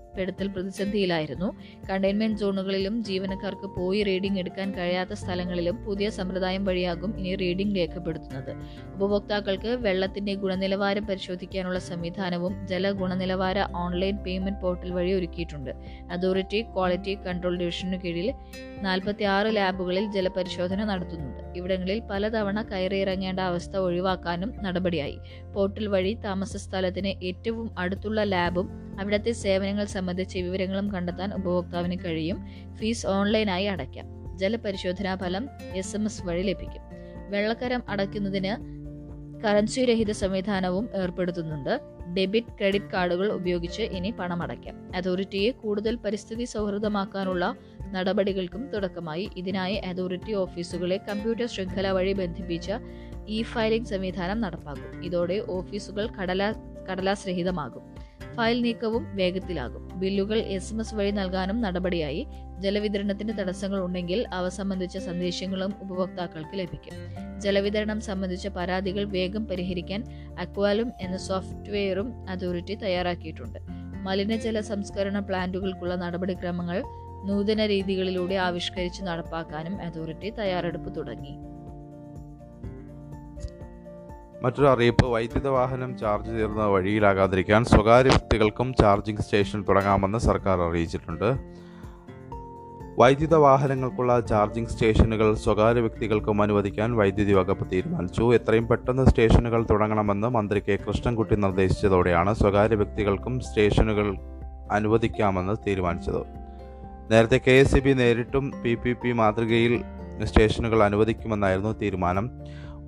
[0.10, 1.48] രേഖപ്പെടുത്തൽ പ്രതിസന്ധിയിലായിരുന്നു.
[1.90, 8.52] കണ്ടെയ്ൻമെന്റ് സോണുകളിലും ജീവനക്കാർക്ക് പോയി റീഡിംഗ് എടുക്കാൻ കഴിയാത്ത സ്ഥലങ്ങളിലും പുതിയ സമ്പ്രദായം വഴിയാകും ഇനി റീഡിംഗ് രേഖപ്പെടുത്തുന്നത്.
[8.96, 15.72] ഉപഭോക്താക്കൾക്ക് വെള്ളത്തിന്റെ ഗുണനിലവാരം പരിശോധിക്കാനുള്ള സംവിധാനവും ജല ഗുണനിലവാര ഓൺലൈൻ പേയ്മെന്റ് പോർട്ടൽ വഴി ഒരുക്കിയിട്ടുണ്ട്.
[16.12, 18.30] അതോറിറ്റി ക്വാളിറ്റി കൺട്രോൾ ഡിവിഷനു കീഴിൽ
[18.82, 21.42] നാൽപ്പത്തി ആറ് ലാബുകളിൽ ജലപരിശോധന നടത്തുന്നുണ്ട്.
[21.58, 25.18] ഇവിടങ്ങളിൽ പലതവണ കയറിയിറങ്ങേണ്ട അവസ്ഥ ഒഴിവാക്കാനും നടപടിയായി.
[25.60, 32.38] പോർട്ടൽ വഴി താമസ സ്ഥലത്തിന് ഏറ്റവും അടുത്തുള്ള ലാബും അവിടുത്തെ സേവനങ്ങൾ സംബന്ധിച്ച വിവരങ്ങളും കണ്ടെത്താൻ ഉപഭോക്താവിന് കഴിയും.
[32.76, 34.38] ഫീസ് ഓൺലൈനായി അടയ്ക്കാം.
[34.38, 36.84] ജലപരിശോധനാ ഫലം എസ് എം എസ് വഴി ലഭിക്കും.
[37.30, 38.80] വെള്ളക്കരം അടയ്ക്കുന്നതിന്
[39.44, 41.80] കറൻസി രഹിത സംവിധാനവും ഏർപ്പെടുത്തുന്നുണ്ട്.
[42.18, 47.56] ഡെബിറ്റ് ക്രെഡിറ്റ് കാർഡുകൾ ഉപയോഗിച്ച് ഇനി പണമടയ്ക്കാം അതോറിറ്റിയെ കൂടുതൽ പരിസ്ഥിതി സൗഹൃദമാക്കാനുള്ള
[47.92, 49.30] നടപടികൾക്കും തുടക്കമായി.
[49.38, 52.72] ഇതിനായി അതോറിറ്റി ഓഫീസുകളെ കമ്പ്യൂട്ടർ ശൃംഖല വഴി ബന്ധിപ്പിച്ച
[53.30, 55.04] ഇ ഫയലിംഗ് സംവിധാനം നടപ്പാക്കും.
[55.04, 56.54] ഇതോടെ ഓഫീസുകൾ കടലാ
[56.92, 57.84] കടലാസ് രഹിതമാകും
[58.38, 60.00] ഫയൽ നീക്കവും വേഗത്തിലാകും.
[60.00, 62.28] ബില്ലുകൾ എസ് എം എസ് വഴി നൽകാനും നടപടിയായി.
[62.60, 66.94] ജലവിതരണത്തിന്റെ തടസ്സങ്ങൾ ഉണ്ടെങ്കിൽ അവ സംബന്ധിച്ച സന്ദേശങ്ങളും ഉപഭോക്താക്കൾക്ക് ലഭിക്കും.
[67.40, 70.04] ജലവിതരണം സംബന്ധിച്ച പരാതികൾ വേഗം പരിഹരിക്കാൻ
[70.40, 73.60] അക്വാലും എന്ന സോഫ്റ്റ്വെയറും അതോറിറ്റി തയ്യാറാക്കിയിട്ടുണ്ട്.
[74.04, 76.84] മലിനജല സംസ്കരണ പ്ലാന്റുകൾക്കുള്ള നടപടിക്രമങ്ങൾ
[77.26, 81.49] നൂതന രീതികളിലൂടെ ആവിഷ്കരിച്ച് നടപ്പാക്കാനും അതോറിറ്റി തയ്യാറെടുപ്പ് തുടങ്ങി.
[84.44, 91.38] മറ്റൊരു അറിയിപ്പ് വൈദ്യുത വാഹനം ചാർജ് തീർന്ന വഴിയിലാകാതിരിക്കാൻ സ്വകാര്യ വ്യക്തികൾക്കും ചാർജിംഗ് സ്റ്റേഷൻ തുടങ്ങാമെന്ന് സർക്കാർ അറിയിച്ചിട്ടുണ്ട്.
[93.00, 98.36] വൈദ്യുത വാഹനങ്ങൾക്കുള്ള ചാർജിംഗ് സ്റ്റേഷനുകൾ സ്വകാര്യ വ്യക്തികൾക്കും അനുവദിക്കാൻ വൈദ്യുതി വകുപ്പ് തീരുമാനിച്ചു.
[98.36, 100.80] എത്രയും പെട്ടെന്ന് സ്റ്റേഷനുകൾ തുടങ്ങണമെന്ന് മന്ത്രി കെ.
[100.88, 104.18] കൃഷ്ണൻകുട്ടി നിർദ്ദേശിച്ചതോടെയാണ് സ്വകാര്യ വ്യക്തികൾക്കും സ്റ്റേഷനുകൾ
[104.72, 106.22] അനുവദിക്കാമെന്ന് തീരുമാനിച്ചത്.
[107.12, 107.52] നേരത്തെ കെ.
[107.52, 107.76] എസ്.
[107.86, 108.76] നേരിട്ടും പി.
[108.76, 108.94] പി.
[108.94, 109.84] പി മാതൃകയിൽ
[110.24, 112.32] സ്റ്റേഷനുകൾ അനുവദിക്കുമെന്നായിരുന്നു തീരുമാനം.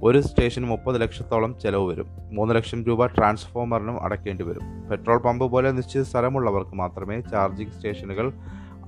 [0.03, 2.07] ഒരു സ്റ്റേഷന് മുപ്പത് ലക്ഷത്തോളം ചെലവ് വരും.
[2.31, 4.89] മൂന്ന് ലക്ഷം രൂപ ട്രാൻസ്ഫോമറിനും അടയ്ക്കേണ്ടി വരും.
[4.89, 8.31] പെട്രോൾ പമ്പ് പോലെ നിശ്ചിത സ്ഥലമുള്ളവർക്ക് മാത്രമേ ചാർജിംഗ് സ്റ്റേഷനുകൾ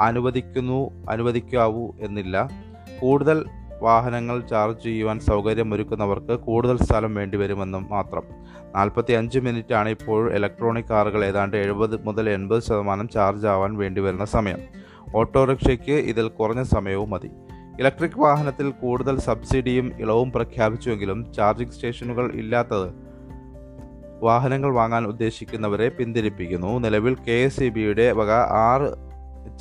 [0.01, 2.49] അനുവദിക്കുന്നു അനുവദിക്കാവൂ എന്നില്ല.
[3.01, 3.45] കൂടുതൽ
[3.81, 8.23] വാഹനങ്ങൾ ചാർജ് ചെയ്യുവാൻ സൗകര്യമൊരുക്കുന്നവർക്ക് കൂടുതൽ സ്ഥലം വേണ്ടിവരുമെന്നും മാത്രം.
[8.75, 14.59] നാൽപ്പത്തി അഞ്ച് മിനിറ്റാണ് ഇപ്പോൾ ഇലക്ട്രോണിക് കാറുകൾ ഏതാണ്ട് എഴുപത് മുതൽ എൺപത് ശതമാനം ചാർജ് ആവാൻ വേണ്ടിവരുന്ന സമയം.
[15.15, 17.29] ഓട്ടോറിക്ഷയ്ക്ക് ഇതിൽ കുറഞ്ഞ സമയവും മതി.
[17.79, 22.89] ഇലക്ട്രിക് വാഹനത്തിൽ കൂടുതൽ സബ്സിഡിയും ഇളവും പ്രഖ്യാപിച്ചുവെങ്കിലും ചാർജിംഗ് സ്റ്റേഷനുകൾ ഇല്ലാത്തത്
[24.25, 26.71] വാഹനങ്ങൾ വാങ്ങാൻ ഉദ്ദേശിക്കുന്നവരെ പിന്തിരിപ്പിക്കുന്നു.
[26.79, 28.31] നിലവിൽ കെ എസ് ഇ ബിയുടെ വക
[28.67, 28.89] ആറ്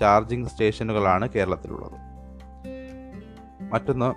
[0.00, 1.96] ചാർജിംഗ് സ്റ്റേഷനുകളാണ് കേരളത്തിലുള്ളത്.
[3.72, 4.10] മറ്റൊന്ന്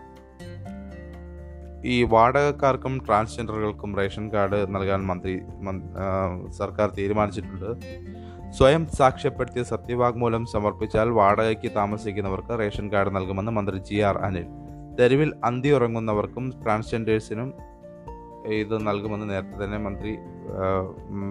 [1.87, 5.33] ഈ വാടകക്കാർക്കും ട്രാൻസ്ജെൻഡറുകൾക്കും റേഷൻ കാർഡ് നൽകാൻ മന്ത്രി
[6.57, 7.71] സർക്കാർ തീരുമാനിച്ചിട്ടുണ്ട്.
[8.51, 14.45] സ്വയം സാക്ഷ്യപ്പെടുത്തിയ സത്യവാഗ്മൂലം സമർപ്പിച്ചാൽ വാടകയ്ക്ക് താമസിക്കുന്നവർക്ക് റേഷൻ കാർഡ് നൽകുമെന്ന് മന്ത്രി ജി ആർ അനിൽ.
[14.99, 17.53] തെരുവിൽ അന്തി ഉറങ്ങുന്നവർക്കും ട്രാൻസ്ജെൻഡേഴ്സിനും
[18.45, 20.17] ഇത് നൽകുമെന്ന് നേരത്തെ തന്നെ മന്ത്രി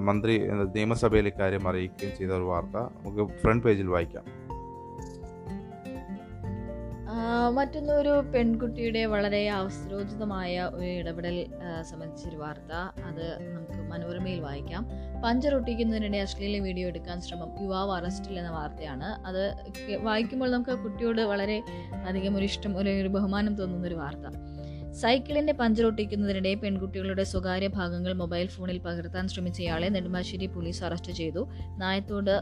[0.09, 0.39] മന്ത്രി
[0.75, 4.25] നിയമസഭയിൽ ഇക്കാര്യം അറിയിക്കുകയും ചെയ്ത ഒരു വാർത്ത നമുക്ക് ഫ്രണ്ട് പേജിൽ വായിക്കാം.
[7.51, 11.47] മറ്റൊന്നൊരു പെൺകുട്ടിയുടെ വളരെ അവസരോചിതമായ ഒരു ഇടപെടൽ
[11.83, 12.73] സംബന്ധിച്ചൊരു വാർത്ത.
[13.05, 14.89] അത് നമുക്ക് മനോരമയിൽ വായിക്കാം.
[15.25, 19.27] പഞ്ചർ ഒട്ടിക്കുന്നതിനിടെ അശ്ലീല വീഡിയോ എടുക്കാൻ ശ്രമം യുവാവ് അറസ്റ്റിൽ എന്ന വാർത്തയാണ്.
[19.27, 19.55] അത്
[20.01, 21.63] വായിക്കുമ്പോൾ നമുക്ക് കുട്ടിയോട് വളരെ
[22.07, 24.54] അധികം ഒരു ഇഷ്ടം ഒരു ബഹുമാനം തോന്നുന്ന ഒരു വാർത്ത.
[25.01, 31.49] സൈക്കിളിന്റെ പഞ്ചർ ഒട്ടിക്കുന്നതിനിടെ പെൺകുട്ടികളുടെ സ്വകാര്യ ഭാഗങ്ങൾ മൊബൈൽ ഫോണിൽ പകർത്താൻ ശ്രമിച്ചയാളെ നെടുമ്പാശ്ശേരി പോലീസ് അറസ്റ്റ് ചെയ്തു.
[31.79, 32.41] നായത്തോട്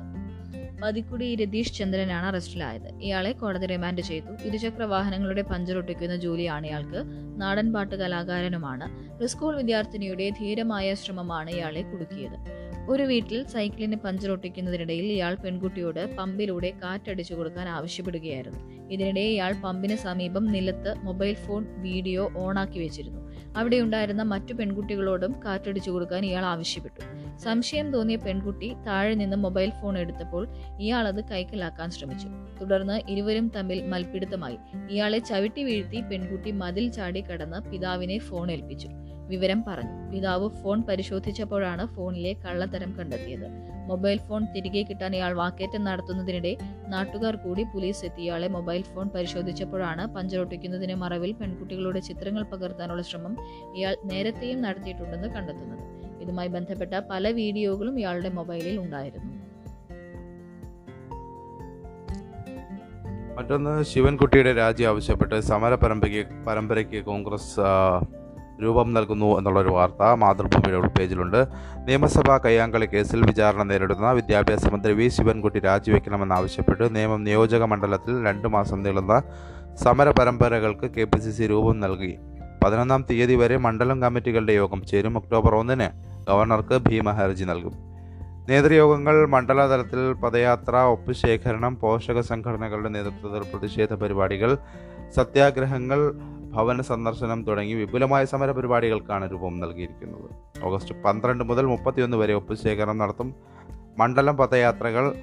[0.83, 2.88] പതിക്കുടി രതീഷ് ചന്ദ്രനാണ് അറസ്റ്റിലായത്.
[3.03, 4.47] ഇയാളെ കോടതി റിമാൻഡ് ചെയ്തു.
[4.47, 7.03] ഇരുചക്ര വാഹനങ്ങളുടെ പഞ്ചർ ഒട്ടിക്കുന്ന ജോലിയാണ് ഇയാൾക്ക്.
[7.41, 9.27] നാടൻ പാട്ട് കലാകാരനുമാണ്.
[9.27, 12.62] സ്കൂൾ വിദ്യാർത്ഥിനിയുടെ ധീരമായ ശ്രമമാണ് ഇയാളെ കുടുക്കിയത്.
[12.91, 18.82] ഒരു വീട്ടിൽ സൈക്കിളിന് പഞ്ചർ ഒട്ടിക്കുന്നതിനിടയിൽ ഇയാൾ പെൺകുട്ടിയോട് പമ്പിലൂടെ കാറ്റടിച്ചു കൊടുക്കാൻ ആവശ്യപ്പെടുകയായിരുന്നു.
[18.90, 23.18] ഇതിനിടെ ഇയാൾ പമ്പിന് സമീപം നിലത്ത് മൊബൈൽ ഫോൺ വീഡിയോ ഓണാക്കി വെച്ചിരുന്നു.
[23.57, 27.01] അവിടെ ഉണ്ടായിരുന്ന മറ്റു പെൺകുട്ടികളോടും കാറ്റടിച്ചു കൊടുക്കാൻ ഇയാൾ ആവശ്യപ്പെട്ടു.
[27.38, 30.49] സംശയം തോന്നിയ പെൺകുട്ടി താഴെ നിന്ന് മൊബൈൽ ഫോൺ എടുത്തപ്പോൾ
[30.81, 32.29] ഇയാൾ അത് കൈക്കലാക്കാൻ ശ്രമിച്ചു.
[32.61, 34.59] തുടർന്ന് ഇരുവരും തമ്മിൽ മൽപ്പിടുത്തമായി.
[34.90, 38.88] ഇയാളെ ചവിട്ടി വീഴ്ത്തി പെൺകുട്ടി മതിൽ ചാടി കടന്ന് പിതാവിനെ ഫോൺ ഏൽപ്പിച്ചു.
[39.33, 39.95] വിവരം പറഞ്ഞു.
[40.12, 43.47] പിതാവ് ഫോൺ പരിശോധിച്ചപ്പോഴാണ് ഫോണിലെ കള്ളത്തരം കണ്ടെത്തിയത്.
[43.90, 46.53] മൊബൈൽ ഫോൺ തിരികെ കിട്ടാൻ ഇയാൾ വാക്കേറ്റം നടത്തുന്നതിനിടെ
[46.95, 48.23] നാട്ടുകാർ കൂടി പോലീസ് എത്തി.
[48.27, 53.35] ഇയാളെ മൊബൈൽ ഫോൺ പരിശോധിച്ചപ്പോഴാണ് പഞ്ചറൊട്ടിക്കുന്നതിന് മറവിൽ പെൺകുട്ടികളുടെ ചിത്രങ്ങൾ പകർത്താനുള്ള ശ്രമം
[53.79, 55.85] ഇയാൾ നേരത്തെയും നടത്തിയിട്ടുണ്ടെന്ന് കണ്ടെത്തുന്നത്.
[56.25, 59.33] ഇതുമായി ബന്ധപ്പെട്ട പല വീഡിയോകളും ഇയാളുടെ മൊബൈലിൽ ഉണ്ടായിരുന്നു.
[63.37, 67.55] മറ്റൊന്ന് ശിവൻകുട്ടിയുടെ രാജി ആവശ്യപ്പെട്ട് സമര പരമ്പരയ്ക്ക് പരമ്പരയ്ക്ക് കോൺഗ്രസ്
[68.62, 71.46] രൂപം നൽകുന്നു എന്നുള്ളൊരു വാർത്ത മാതൃഭൂമിയുടെ ഉൾപേജിലുണ്ട്
[71.88, 75.09] നിയമസഭാ കയ്യാങ്കളി കേസിൽ വിചാരണ നേരിടുന്ന വിദ്യാഭ്യാസ മന്ത്രി വി.
[75.09, 79.22] ശിവൻകുട്ടി രാജിവെക്കണമെന്നാവശ്യപ്പെട്ട് നിയമം നിയോജക മണ്ഡലത്തിൽ രണ്ട് മാസം നീളുന്ന
[79.83, 82.18] സമര പരമ്പരകൾക്ക് കെ പി സി സി രൂപം നൽകി.
[82.64, 85.18] പതിനൊന്നാം തീയതി വരെ മണ്ഡലം കമ്മിറ്റികളുടെ യോഗം ചേരും.
[85.18, 85.88] ഒക്ടോബർ ഒന്നിന്
[86.29, 87.72] ഗവർണർക്ക് ഭീമ ഹർജി നൽകും.
[88.48, 94.57] നേതൃയോഗങ്ങൾ മണ്ഡലതലത്തിൽ പദയാത്ര ഒപ്പുശേഖരണം പോഷക സംഘടനകളുടെ നേതൃത്വത്തിൽ പ്രതിഷേധ പരിപാടികൾ
[95.16, 96.14] സത്യാഗ്രഹങ്ങൾ
[96.53, 100.29] ഭവന സന്ദർശനം തുടങ്ങി വിപുലമായ സമര പരിപാടികൾക്കാണ് രൂപം നൽകിയിരിക്കുന്നത്.
[100.65, 103.35] ഓഗസ്റ്റ് പന്ത്രണ്ട് മുതൽ മുപ്പത്തിയൊന്ന് വരെ ഒപ്പുശേഖരണം നടത്തും.
[103.99, 105.15] മണ്ഡലം പദയാത്രകൾ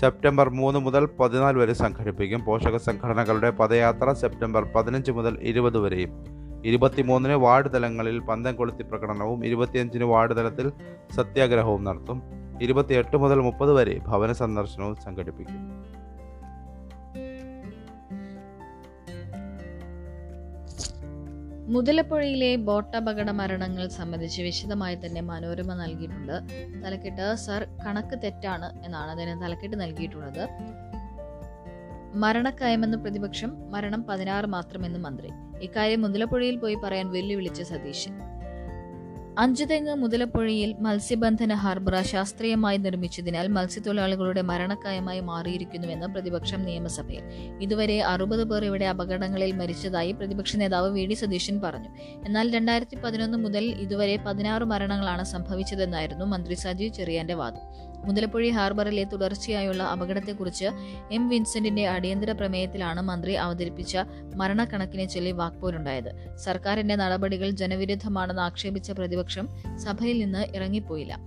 [0.00, 2.44] സെപ്റ്റംബർ മൂന്ന് മുതൽ പതിനാല് വരെ സംഘടിപ്പിക്കും.
[2.44, 6.12] പോഷക സംഘടനകളുടെ പദയാത്ര സെപ്റ്റംബർ പതിനഞ്ച് മുതൽ ഇരുപത് വരെയും.
[6.64, 10.72] ഇരുപത്തിമൂന്നിന് വാർഡ് തലങ്ങളിൽ പന്തം കൊളുത്തി പ്രകടനവും ഇരുപത്തിയഞ്ചിന് വാർഡ് തലത്തിൽ
[11.16, 12.22] സത്യാഗ്രഹവും നടത്തും.
[12.62, 15.60] ഇരുപത്തിയെട്ട് മുതൽ മുപ്പത് വരെ ഭവന സന്ദർശനവും സംഘടിപ്പിക്കും.
[21.68, 26.36] മുതലപ്പുഴയിലെ ബോട്ടപകട മരണങ്ങൾ സംബന്ധിച്ച് വിശദമായി തന്നെ മനോരമ നൽകിയിട്ടുണ്ട്.
[26.84, 30.48] തലക്കെട്ട് സർ കണക്ക് തെറ്റാണ് എന്നാണ് അതിന് തലക്കെട്ട് നൽകിയിട്ടുള്ളത്.
[32.14, 35.30] മരണക്കയമെന്ന് പ്രതിപക്ഷം മരണം പതിനാറ് മാത്രമെന്ന് മന്ത്രി.
[35.62, 38.14] ഇക്കാര്യം മുതലപ്പുഴയിൽ പോയി പറയാൻ വെല്ലുവിളിച്ച സതീശൻ.
[39.42, 47.24] അഞ്ചുതെങ്ങ് മുതലപ്പുഴയിൽ മത്സ്യബന്ധന ഹാർബർ ശാസ്ത്രീയമായി നിർമ്മിച്ചതിനാൽ മത്സ്യത്തൊഴിലാളികളുടെ മരണക്കായമായി മാറിയിരിക്കുന്നുവെന്ന് പ്രതിപക്ഷം നിയമസഭയിൽ.
[47.64, 51.90] ഇതുവരെ അറുപത് പേർ ഇവിടെ അപകടങ്ങളിൽ മരിച്ചതായി പ്രതിപക്ഷ നേതാവ് വി ഡി സതീശൻ പറഞ്ഞു.
[52.26, 57.62] എന്നാൽ രണ്ടായിരത്തി പതിനൊന്ന് മുതൽ ഇതുവരെ പതിനാറ് മരണങ്ങളാണ് സംഭവിച്ചതെന്നായിരുന്നു മന്ത്രി സജി ചെറിയാന്റെ വാദം.
[58.04, 60.64] മുതലപ്പുഴി ഹാർബറിലെ തുടർച്ചയായുള്ള അപകടത്തെക്കുറിച്ച്
[61.12, 63.98] എം വിൻസെന്റിന്റെ അടിയന്തര പ്രമേയത്തിലാണ് മന്ത്രി അവതരിപ്പിച്ച
[64.34, 66.36] മരണക്കണക്കിനെ ചൊല്ലി വാക്പോലുണ്ടായത്.
[66.36, 71.18] സർക്കാരിന്റെ നടപടികൾ ജനവിരുദ്ധമാണെന്ന് ആക്ഷേപിച്ച പ്രതിപക്ഷം സഭയിൽ നിന്ന് ഇറങ്ങിപ്പോയില്ല.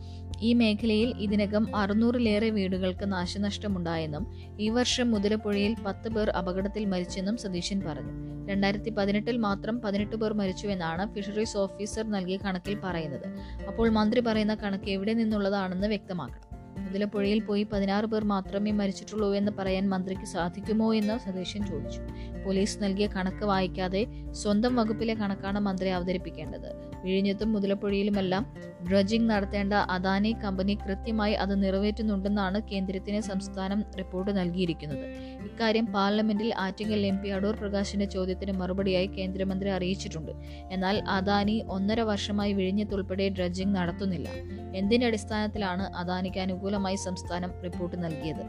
[0.42, 4.28] ഈ മേഖലയിൽ ഇതിനകം അറുന്നൂറിലേറെ വീടുകൾക്ക് നാശനഷ്ടമുണ്ടായെന്നും
[4.60, 8.30] ഈ വർഷം മുതലപ്പുഴയിൽ പത്ത് പേർ അപകടത്തിൽ മരിച്ചെന്നും സതീശൻ പറഞ്ഞു.
[8.52, 13.28] രണ്ടായിരത്തി പതിനെട്ടിൽ മാത്രം പതിനെട്ട് പേർ മരിച്ചുവെന്നാണ് ഫിഷറീസ് ഓഫീസർ നൽകിയ കണക്കിൽ പറയുന്നത്.
[13.66, 16.49] അപ്പോൾ മന്ത്രി പറയുന്ന കണക്ക് എവിടെ നിന്നുള്ളതാണെന്ന് വ്യക്തമാക്കണം.
[16.80, 22.02] മുതലപ്പുഴയിൽ പോയി പതിനാറ് പേർ മാത്രമേ മരിച്ചിട്ടുള്ളൂ എന്ന് പറയാൻ മന്ത്രിക്ക് സാധിക്കുമോ എന്ന് സതീശൻ ചോദിച്ചു.
[22.46, 26.89] പോലീസ് നൽകിയ കണക്ക് വായിക്കാതെ സ്വന്തം വകുപ്പിലെ കണക്കാണ് മന്ത്രി അവതരിപ്പിക്കേണ്ടത്.
[27.04, 28.46] വിഴിഞ്ഞത്തും മുതലപ്പുഴയിലുമെല്ലാം
[28.90, 35.06] ഡ്രജിംഗ് നടത്തേണ്ട അദാനി കമ്പനി കൃത്യമായി അത് നിറവേറ്റുന്നുണ്ടെന്നാണ് കേന്ദ്രത്തിന് സംസ്ഥാനം റിപ്പോർട്ട് നൽകിയിരിക്കുന്നത്.
[35.46, 40.32] ഇക്കാര്യം പാർലമെന്റിൽ ആറ്റിങ്ങൽ എം പി അടൂർ പ്രകാശിന്റെ ചോദ്യത്തിന് മറുപടിയായി കേന്ദ്രമന്ത്രി അറിയിച്ചിട്ടുണ്ട്.
[40.72, 44.30] എന്നാൽ അദാനി ഒന്നര വർഷമായി വിഴിഞ്ഞത്തുൾപ്പെടെ ഡ്രഡ്ജിംഗ് നടത്തുന്നില്ല.
[44.76, 48.46] എന്തിന്റെ അടിസ്ഥാനത്തിലാണ് അദാനിക്ക് അനുകൂലമായി സംസ്ഥാനം റിപ്പോർട്ട് നൽകിയത്?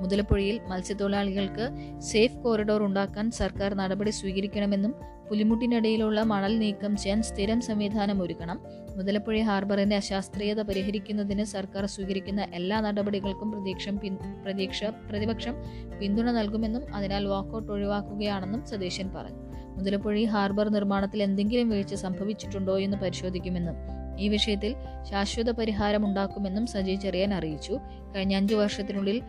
[0.00, 1.64] മുതലപ്പുഴയിൽ മത്സ്യത്തൊഴിലാളികൾക്ക്
[1.98, 8.60] സേഫ് കോറിഡോർ ഉണ്ടാക്കാൻ സർക്കാർ നടപടി സ്വീകരിക്കണമെന്നും പുലിമുട്ടിനിടയിലുള്ള മണൽ നീക്കം ചെയ്യാൻ സ്ഥിരം സംവിധാനം ഒരുക്കണം.
[8.96, 13.98] മുതലപ്പുഴ ഹാർബറിന്റെ അശാസ്ത്രീയത പരിഹരിക്കുന്നതിന് സർക്കാർ സ്വീകരിക്കുന്ന എല്ലാ നടപടികൾക്കും പ്രതീക്ഷം
[14.44, 15.54] പ്രതീക്ഷ പ്രതിപക്ഷം
[16.00, 19.38] പിന്തുണ നൽകുമെന്നും അതിനാൽ വാക്കൌട്ട് ഒഴിവാക്കുകയാണെന്നും സതീശൻ പറഞ്ഞു.
[19.78, 23.74] മുതലപ്പുഴ ഹാർബർ നിർമ്മാണത്തിൽ എന്തെങ്കിലും വീഴ്ച സംഭവിച്ചിട്ടുണ്ടോ എന്ന് പരിശോധിക്കുമെന്നും
[24.18, 24.74] ഈ വിഷയത്തിൽ
[25.10, 27.78] ശാശ്വത പരിഹാരം ഉണ്ടാക്കുമെന്നും സജി ചെറിയാൻ അറിയിച്ചു.
[28.16, 29.22] കഴിഞ്ഞ അഞ്ചു വർഷത്തിനുള്ളിൽ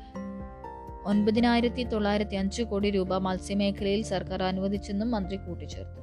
[1.11, 5.97] ഒൻപതിനായിരത്തി തൊള്ളായിരത്തി അഞ്ച് കോടി രൂപ മത്സ്യമേഖലയിൽ സർക്കാർ അനുവദിച്ചെന്നും മന്ത്രി കൂട്ടിച്ചേർത്തു.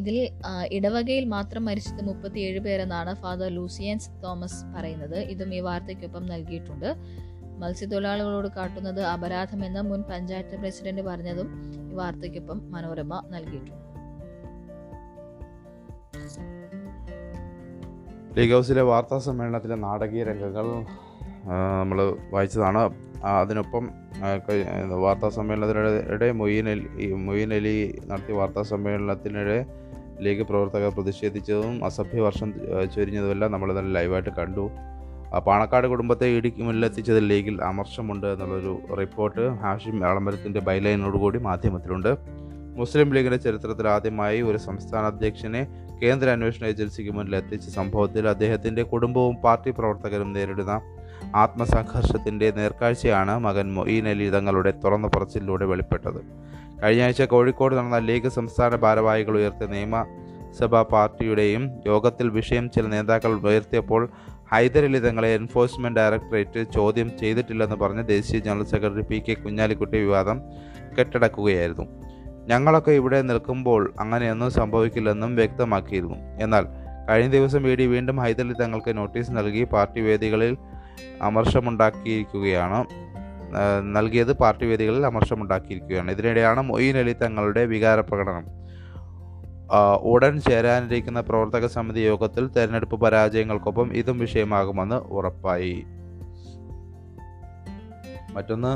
[0.00, 0.16] ഇതിൽ
[0.76, 5.18] ഇടവകയിൽ മാത്രം മരിച്ചത് മുപ്പത്തിയേഴ് പേരെന്നാണ് ഫാദർ ലൂസിയൻസ് തോമസ് പറയുന്നത്.
[5.32, 6.88] ഇതും ഈ വാർത്തയ്ക്കൊപ്പം നൽകിയിട്ടുണ്ട്.
[7.62, 11.48] മത്സ്യത്തൊഴിലാളികളോട് കാട്ടുന്നത് അപരാധമെന്ന് മുൻ പഞ്ചായത്ത് പ്രസിഡന്റ് പറഞ്ഞതും
[11.90, 13.82] ഈ വാർത്തയ്ക്കൊപ്പം മനോരമ നൽകിയിട്ടുണ്ട്.
[18.36, 20.68] ലീഗ് ഹൗസിലെ വാർത്താ സമ്മേളനത്തിലെ നാടകീയ രംഗങ്ങൾ
[21.80, 21.98] നമ്മൾ
[22.32, 22.84] വായിച്ചതാണ്.
[23.24, 23.84] അതിനൊപ്പം
[25.04, 27.74] വാർത്താ സമ്മേളനത്തിനിടെ മൊയ്യൻ അലി മൊയ്യൻ അലി
[28.06, 29.58] നടത്തിയ വാർത്താ സമ്മേളനത്തിനിടെ
[30.20, 32.48] ലീഗ് പ്രവർത്തകർ പ്രതിഷേധിച്ചതും അസഭ്യ വർഷം
[32.94, 34.70] ചൊരിഞ്ഞതുമെല്ലാം നമ്മൾ തന്നെ ലൈവായിട്ട് കണ്ടു.
[35.46, 42.10] പാണക്കാട് കുടുംബത്തെ ഇടുക്കി മുന്നിലെത്തിച്ചതിൽ ലീഗിൽ അമർഷമുണ്ട് എന്നുള്ളൊരു റിപ്പോർട്ട് ഹാഷിം എളമരത്തിന്റെ ബൈലൈനോടുകൂടി മാധ്യമത്തിലുണ്ട്.
[42.76, 45.62] മുസ്ലിം ലീഗിന്റെ ചരിത്രത്തിൽ ആദ്യമായി ഒരു സംസ്ഥാന അധ്യക്ഷനെ
[46.02, 50.74] കേന്ദ്ര അന്വേഷണ ഏജൻസിക്ക് മുന്നിൽ എത്തിച്ച സംഭവത്തിൽ അദ്ദേഹത്തിന്റെ കുടുംബവും പാർട്ടി പ്രവർത്തകരും നേരിടുന്ന
[51.34, 56.44] ആത്മസംഘർഷത്തിന്റെ നേർക്കാഴ്ചയാണ് മകൻ മൊയ്ൻ അലി തങ്ങളുടെ തുറന്ന പറച്ചിലൂടെ വെളിപ്പെട്ടത്.
[56.82, 64.08] കഴിഞ്ഞ ആഴ്ച കോഴിക്കോട് നടന്ന ലീഗ് സംസ്ഥാന ഭാരവാഹികൾ ഉയർത്തിയ നിയമസഭാ പാർട്ടിയുടെയും യോഗത്തിൽ വിഷയം ചില നേതാക്കൾ ഉയർത്തിയപ്പോൾ
[64.52, 70.40] ഹൈദരലി തങ്ങളെ എൻഫോഴ്സ്മെന്റ് ഡയറക്ടറേറ്റ് ചോദ്യം ചെയ്തിട്ടില്ലെന്ന് പറഞ്ഞ് ദേശീയ general secretary P K Kunhalikutty വിവാദം
[70.98, 71.82] കെട്ടടക്കുകയായിരുന്നു.
[72.46, 76.16] ഞങ്ങളൊക്കെ ഇവിടെ നിൽക്കുമ്പോൾ അങ്ങനെയൊന്നും സംഭവിക്കില്ലെന്നും വ്യക്തമാക്കിയിരുന്നു.
[76.40, 76.66] എന്നാൽ
[77.08, 80.56] കഴിഞ്ഞ ദിവസം ഇ ഡി വീണ്ടും ഹൈദരലി തങ്ങൾക്ക് നോട്ടീസ് നൽകി പാർട്ടി വേദികളിൽ
[81.22, 82.84] അമർഷമുണ്ടാക്കിയിരിക്കുകയാണ്.
[83.96, 86.10] നൽകിയത് പാർട്ടി വേദികളിൽ അമർഷമുണ്ടാക്കിയിരിക്കുകയാണ്.
[86.10, 88.46] ഇതിനിടെയാണ് മൊയ്ൻ അലി തങ്ങളുടെ വികാര പ്രകടനം
[90.00, 95.84] ഉടൻ ചേരാനിരിക്കുന്ന പ്രവർത്തക സമിതി യോഗത്തിൽ തെരഞ്ഞെടുപ്പ് പരാജയങ്ങൾക്കൊപ്പം ഇതും വിഷയമാകുമെന്ന് ഉറപ്പായി.
[98.32, 98.72] മറ്റൊന്ന്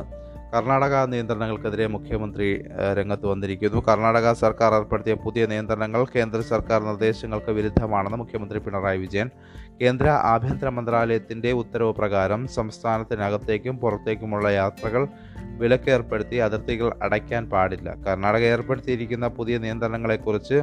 [0.55, 2.65] കർണാടക നിയന്ത്രണങ്ങൾക്കെതിരെ മുഖ്യമന്ത്രി
[2.99, 3.81] രംഗത്ത് വന്നിരിക്കുന്നു.
[3.89, 9.31] കർണാടക സർക്കാർ ഏർപ്പെടുത്തിയ പുതിയ നിയന്ത്രണങ്ങൾ കേന്ദ്ര സർക്കാർ നിർദ്ദേശങ്ങൾക്ക് വിരുദ്ധമാണെന്ന് മുഖ്യമന്ത്രി പിണറായി വിജയൻ.
[9.81, 15.09] കേന്ദ്ര ആഭ്യന്തര മന്ത്രാലയത്തിന്റെ ഉത്തരവ് പ്രകാരം സംസ്ഥാനത്തിനകത്തേക്കും പുറത്തേക്കുമുള്ള യാത്രകൾ
[15.59, 17.95] വിലക്കേർപ്പെടുത്തി അതിർത്തികൾ അടയ്ക്കാൻ പാടില്ല.
[18.07, 20.63] കർണാടക ഏർപ്പെടുത്തിയിരിക്കുന്ന പുതിയ നിയന്ത്രണങ്ങളെക്കുറിച്ച്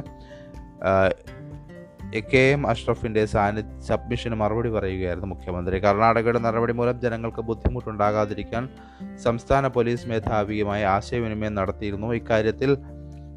[2.14, 5.78] ആ, കെ എം അഷ്റഫിന്റെ സാന്നി സബ്മിഷന് മറുപടി പറയുകയായിരുന്നു മുഖ്യമന്ത്രി.
[5.78, 8.68] കർണാടകയുടെ നടപടി മൂലം ജനങ്ങൾക്ക് ബുദ്ധിമുട്ടുണ്ടാകാതിരിക്കാൻ
[9.16, 12.12] സംസ്ഥാന പോലീസ് മേധാവിയുമായി ആശയവിനിമയം നടത്തിയിരുന്നു.
[12.12, 12.78] ഇക്കാര്യത്തിൽ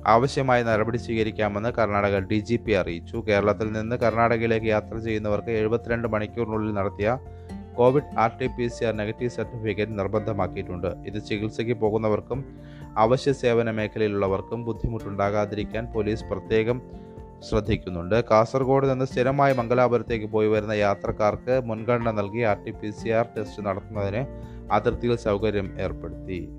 [0.08, 3.24] ആവശ്യമായ നടപടി സ്വീകരിക്കാമെന്ന് കർണാടക ഡി ജി പി അറിയിച്ചു.
[3.30, 7.18] കേരളത്തിൽ നിന്ന് കർണാടകയിലേക്ക് യാത്ര ചെയ്യുന്നവർക്ക് എഴുപത്തിരണ്ട് മണിക്കൂറിനുള്ളിൽ നടത്തിയ
[7.76, 10.88] Covid R T P C R negative certificate നിർബന്ധമാക്കിയിട്ടുണ്ട്.
[11.06, 12.46] ഇത് ചികിത്സയ്ക്ക് പോകുന്നവർക്കും
[12.98, 16.82] അവശ്യ സേവന മേഖലയിലുള്ളവർക്കും ബുദ്ധിമുട്ടുണ്ടാകാതിരിക്കാൻ പോലീസ് പ്രത്യേകം
[17.48, 18.24] ശ്രദ്ധിക്കുന്നുണ്ട്.
[18.32, 23.66] കാസർഗോഡ് നിന്ന് സ്ഥിരമായി മംഗലാപുരത്തേക്ക് പോയി വരുന്ന യാത്രക്കാർക്ക് മുൻഗണന നൽകി R T P C R test
[23.66, 24.26] നടത്തുന്നതിന്
[24.72, 26.50] അതിർത്തിയിൽ സൗകര്യം ഏർപ്പെടുത്തി.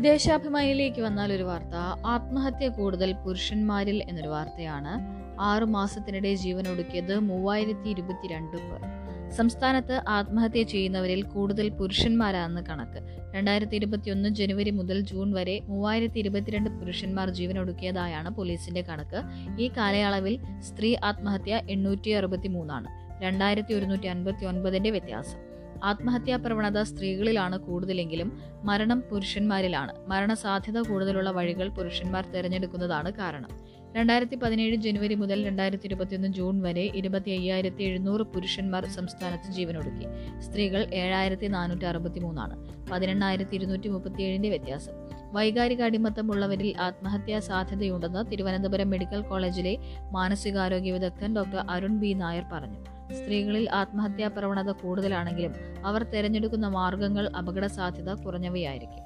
[0.00, 1.74] ദേശാഭിമാനിയിലേക്ക് വന്നാൽ ഒരു വാർത്ത
[2.06, 4.92] ആത്മഹത്യ കൂടുതൽ പുരുഷന്മാരിൽ എന്നൊരു വാർത്തയാണ്.
[5.40, 8.97] ആറു മാസത്തിനിടെ ജീവനൊടുക്കിയത് മൂവായിരത്തി ഇരുപത്തിരണ്ട് പേർ.
[9.32, 13.32] സംസ്ഥാനത്ത് ആത്മഹത്യ ചെയ്യുന്നവരിൽ കൂടുതൽ പുരുഷന്മാരാണെന്ന് കണക്ക്.
[13.34, 19.22] രണ്ടായിരത്തി ഇരുപത്തിയൊന്ന് ജനുവരി മുതൽ ജൂൺ വരെ മൂവായിരത്തി ഇരുപത്തിരണ്ട് പുരുഷന്മാർ ജീവനൊടുക്കിയതായാണ് പോലീസിന്റെ കണക്ക്.
[19.60, 22.86] ഈ കാലയളവിൽ സ്ത്രീ ആത്മഹത്യ എണ്ണൂറ്റി അറുപത്തി മൂന്നാണ്
[23.22, 25.48] രണ്ടായിരത്തി ഒരുന്നൂറ്റി അൻപത്തി ഒൻപതിന്റെ വ്യത്യാസം.
[25.84, 29.92] ആത്മഹത്യാ പ്രവണത സ്ത്രീകളിലാണ് കൂടുതലെങ്കിലും മരണം പുരുഷന്മാരിലാണ്.
[30.06, 33.77] മരണസാധ്യത കൂടുതലുള്ള വഴികൾ പുരുഷന്മാർ തിരഞ്ഞെടുക്കുന്നതാണ് കാരണം.
[33.96, 40.06] രണ്ടായിരത്തി പതിനേഴ് ജനുവരി മുതൽ രണ്ടായിരത്തി ഇരുപത്തിയൊന്ന് ജൂൺ വരെ ഇരുപത്തി അയ്യായിരത്തി എഴുന്നൂറ് പുരുഷന്മാർ സംസ്ഥാനത്ത് ജീവനൊടുക്കി.
[40.40, 44.92] സ്ത്രീകൾ ഏഴായിരത്തി നാനൂറ്റി അറുപത്തി മൂന്നാണ് പതിനെണ്ണായിരത്തി ഇരുന്നൂറ്റി മുപ്പത്തിയേഴിന്റെ വ്യത്യാസം.
[45.32, 49.78] വൈകാരിക അടിമത്തമുള്ളവരിൽ ആത്മഹത്യാ സാധ്യതയുണ്ടെന്ന് തിരുവനന്തപുരം മെഡിക്കൽ കോളേജിലെ
[50.12, 52.12] മാനസികാരോഗ്യ വിദഗ്ധൻ ഡോക്ടർ അരുൺ ബി.
[52.12, 52.80] നായർ പറഞ്ഞു.
[53.14, 59.04] സ്ത്രീകളിൽ ആത്മഹത്യാ പ്രവണത കൂടുതലാണെങ്കിലും അവർ തിരഞ്ഞെടുക്കുന്ന മാർഗങ്ങൾ അപകട സാധ്യത കുറഞ്ഞവയായിരിക്കും.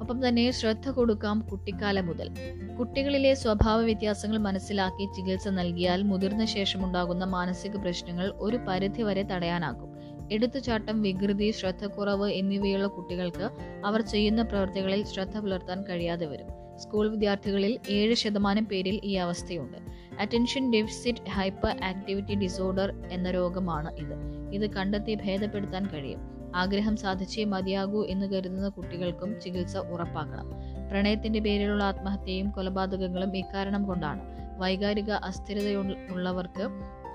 [0.00, 2.30] ഒപ്പം തന്നെ ശ്രദ്ധ കൊടുക്കാം കുട്ടിക്കാലം മുതൽ.
[2.78, 9.90] കുട്ടികളിലെ സ്വഭാവ വ്യത്യാസങ്ങൾ മനസ്സിലാക്കി ചികിത്സ നൽകിയാൽ മുതിർന്ന ശേഷമുണ്ടാകുന്ന മാനസിക പ്രശ്നങ്ങൾ ഒരു പരിധി വരെ തടയാനാകും.
[10.32, 13.50] എടുത്തുചാട്ടം വികൃതി ശ്രദ്ധക്കുറവ് എന്നിവയുള്ള കുട്ടികൾക്ക്
[13.84, 16.78] അവർ ചെയ്യുന്ന പ്രവൃത്തികളിൽ ശ്രദ്ധ പുലർത്താൻ കഴിയാതെ വരും.
[16.78, 19.78] സ്കൂൾ വിദ്യാർത്ഥികളിൽ ഏഴ് ശതമാനം പേരിൽ ഈ അവസ്ഥയുണ്ട്.
[20.20, 24.14] Attention deficit hyperactivity disorder എന്ന രോഗമാണ് ഇത്.
[24.52, 26.39] ഇത് കണ്ടെത്തി ഭേദപ്പെടുത്താൻ കഴിയും.
[26.56, 30.50] ആഗ്രഹം സാധിച്ചേ മതിയാകൂ എന്ന് കരുതുന്ന കുട്ടികൾക്കും ചികിത്സ ഉറപ്പാക്കണം.
[30.90, 34.20] പ്രണയത്തിന്റെ പേരിലുള്ള ആത്മഹത്യയും കൊലപാതകങ്ങളും ഇക്കാരണം കൊണ്ടാണ്.
[34.58, 36.68] വൈകാരിക അസ്ഥിരതയുള്ളവർക്ക്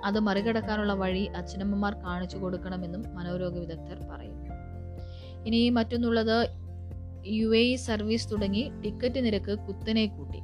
[0.05, 4.45] അത് മറികടക്കാനുള്ള വഴി അച്ഛനമ്മമാർ കാണിച്ചു കൊടുക്കണമെന്നും മനോരോഗ വിദഗ്ധർ പറയുന്നു.
[5.45, 6.47] ഇനി മറ്റൊന്നുള്ളത്
[7.27, 10.39] യു എ സർവീസ് തുടങ്ങി ടിക്കറ്റ് നിരക്ക് കുത്തനെ കൂട്ടി.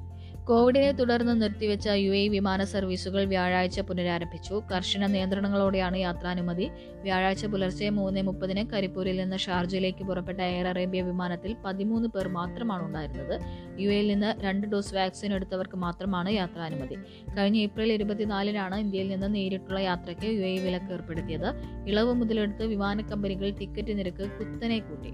[0.48, 4.64] കോവിഡിനെ തുടർന്ന് നിർത്തിവെച്ച യു എ വിമാന സർവീസുകൾ വ്യാഴാഴ്ച പുനരാരംഭിച്ചു.
[4.72, 6.70] കർശന നിയന്ത്രണങ്ങളോടെയാണ് യാത്രാനുമതി.
[7.04, 13.36] വ്യാഴാഴ്ച പുലർച്ചെ മൂന്ന് മുപ്പതിന് കരിപ്പൂരിൽ നിന്ന് ഷാർജയിലേക്ക് പുറപ്പെട്ട എയർ അറേബ്യ വിമാനത്തിൽ പതിമൂന്ന് പേർ മാത്രമാണ് ഉണ്ടായിരുന്നത്.
[13.82, 16.98] യു എയിൽ നിന്ന് രണ്ട് ഡോസ് വാക്സിൻ എടുത്തവർക്ക് മാത്രമാണ് യാത്രാനുമതി.
[17.38, 21.50] കഴിഞ്ഞ ഏപ്രിൽ ഇരുപത്തിനാലിനാണ് ഇന്ത്യയിൽ നിന്ന് നേരിട്ടുള്ള യാത്രയ്ക്ക് യു എ വിലക്ക് ഏർപ്പെടുത്തിയത്.
[21.88, 25.14] ഇളവ് മുതലെടുത്ത് വിമാന കമ്പനികൾ ടിക്കറ്റ് നിരക്ക് കുത്തനെ കൂട്ടി.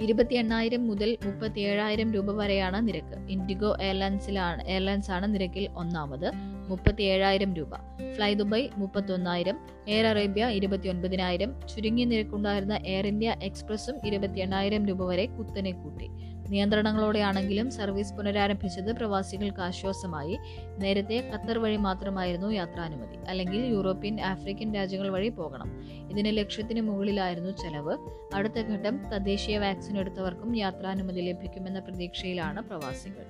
[0.00, 3.30] ഇരുപത്തി എണ്ണായിരം മുതൽ മുപ്പത്തി ഏഴായിരം രൂപ വരെയാണ് നിരക്ക്.
[3.30, 6.30] ഇൻഡിഗോ എയർലൈൻസിലാണ് എയർലൈൻസ് ആണ് നിരക്കിൽ ഒന്നാമത്.
[6.68, 7.74] മുപ്പത്തി ഏഴായിരം രൂപ.
[8.16, 9.56] ഫ്ലൈ ദുബായ് മുപ്പത്തൊന്നായിരം.
[9.88, 16.08] എയർ അറേബ്യ ഇരുപത്തി ഒൻപതിനായിരം ചുരുങ്ങിയ നിരക്കുണ്ടായിരുന്ന എയർ ഇന്ത്യ എക്സ്പ്രസും ഇരുപത്തി എണ്ണായിരം രൂപ വരെ കുത്തനെ കൂട്ടി.
[16.48, 20.38] നിയന്ത്രണങ്ങളോടെയാണെങ്കിലും സർവീസ് പുനരാരംഭിച്ചത് പ്രവാസികൾക്ക് ആശ്വാസമായി.
[20.78, 23.16] നേരത്തെ ഖത്തർ വഴി മാത്രമായിരുന്നു യാത്രാനുമതി.
[23.28, 25.70] അല്ലെങ്കിൽ യൂറോപ്യൻ ആഫ്രിക്കൻ രാജ്യങ്ങൾ വഴി പോകണം.
[26.10, 27.96] ഇതിന് ലക്ഷ്യത്തിന് മുകളിലായിരുന്നു ചെലവ്.
[28.34, 33.26] അടുത്ത ഘട്ടം തദ്ദേശീയ വാക്സിൻ എടുത്തവർക്കും യാത്രാനുമതി ലഭിക്കുമെന്ന പ്രതീക്ഷയിലാണ് പ്രവാസികൾ.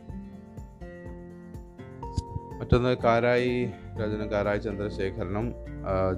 [2.59, 5.55] മറ്റൊന്ന് കാരായി രാജനും കാരായി ചന്ദ്രശേഖരനും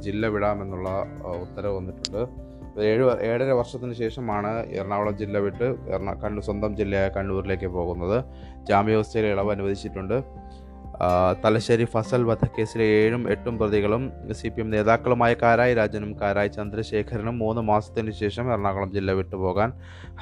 [0.02, 0.88] ജില്ല വിടാമെന്നുള്ള
[1.42, 2.45] ഉത്തരവ് വന്നിട്ടുണ്ട്.
[2.83, 8.25] ഏഴ് ഏഴര വർഷത്തിന് ശേഷമാണ് എറണാകുളം ജില്ല വിട്ട് എറണാ കണ്ണൂർ സ്വന്തം ജില്ലയായ കണ്ണൂരിലേക്ക് പോകുന്നത്.
[8.69, 10.23] ജാമ്യവ്യവസ്ഥയിലെ ഇളവ് അനുവദിച്ചിട്ടുണ്ട്.
[11.45, 17.61] തലശ്ശേരി ഫസൽ വധക്കേസിലെ ഏഴും എട്ടും പ്രതികളും സി പി എം നേതാക്കളുമായ കാരായി രാജനും കാരായി ചന്ദ്രശേഖരനും മൂന്ന്
[17.61, 19.73] മാസത്തിന് ശേഷം എറണാകുളം ജില്ല വിട്ടുപോകാൻ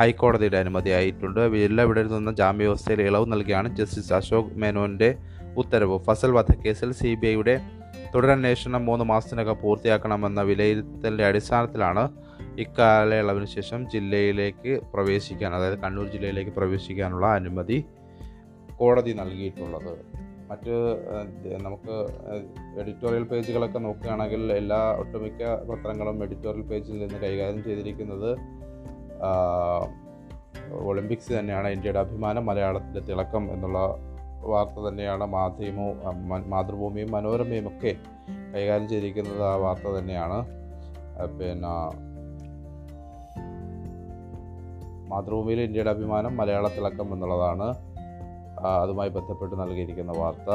[0.00, 1.40] ഹൈക്കോടതിയുടെ അനുമതിയായിട്ടുണ്ട്.
[1.56, 5.16] ജില്ല വിടരുന്ന ജാമ്യവ്യവസ്ഥയിൽ ഇളവ് നൽകിയാണ് ജസ്റ്റിസ് അശോക് മേനോന്റെ
[5.56, 5.98] ഉത്തരവ്.
[5.98, 7.60] ഫസൽ വധക്കേസിൽ സി ബി ഐയുടെ
[8.14, 12.23] തുടരന്വേഷണം മൂന്ന് മാസത്തിനകം പൂർത്തിയാക്കണമെന്ന വിലയിരുത്തലിന്റെ അടിസ്ഥാനത്തിലാണ്
[12.58, 17.84] ഇക്കാലയളവിന് ശേഷം ജില്ലയിലേക്ക് പ്രവേശിക്കാൻ അതായത് കണ്ണൂർ ജില്ലയിലേക്ക് പ്രവേശിക്കാനുള്ള അനുമതി
[18.76, 19.92] കോടതി നൽകിയിട്ടുള്ളത്.
[20.50, 20.74] മറ്റ്
[21.62, 21.94] നമുക്ക്
[22.80, 28.30] എഡിറ്റോറിയൽ പേജുകളൊക്കെ നോക്കുകയാണെങ്കിൽ എല്ലാ ഒട്ടുമിക്ക പത്രങ്ങളും എഡിറ്റോറിയൽ പേജിൽ നിന്ന് കൈകാര്യം ചെയ്തിരിക്കുന്നത്
[30.72, 31.68] ഒളിമ്പിക്സ് തന്നെയാണ്.
[31.68, 33.78] ഇന്ത്യയുടെ അഭിമാനം മലയാളത്തിന്റെ തിളക്കം എന്നുള്ള
[34.52, 35.24] വാർത്ത തന്നെയാണ്.
[35.26, 37.92] മാധ്യമവും മാതൃഭൂമിയും മനോരമയും ഒക്കെ
[38.54, 40.40] കൈകാര്യം ചെയ്തിരിക്കുന്നത് ആ വാർത്ത തന്നെയാണ്.
[41.40, 41.74] പിന്നെ
[45.14, 47.68] മാതൃഭൂമിയിൽ ഇന്ത്യയുടെ അഭിമാനം മലയാള തിളക്കം എന്നുള്ളതാണ്
[48.82, 50.50] അതുമായി ബന്ധപ്പെട്ട് നൽകിയിരിക്കുന്ന വാർത്ത.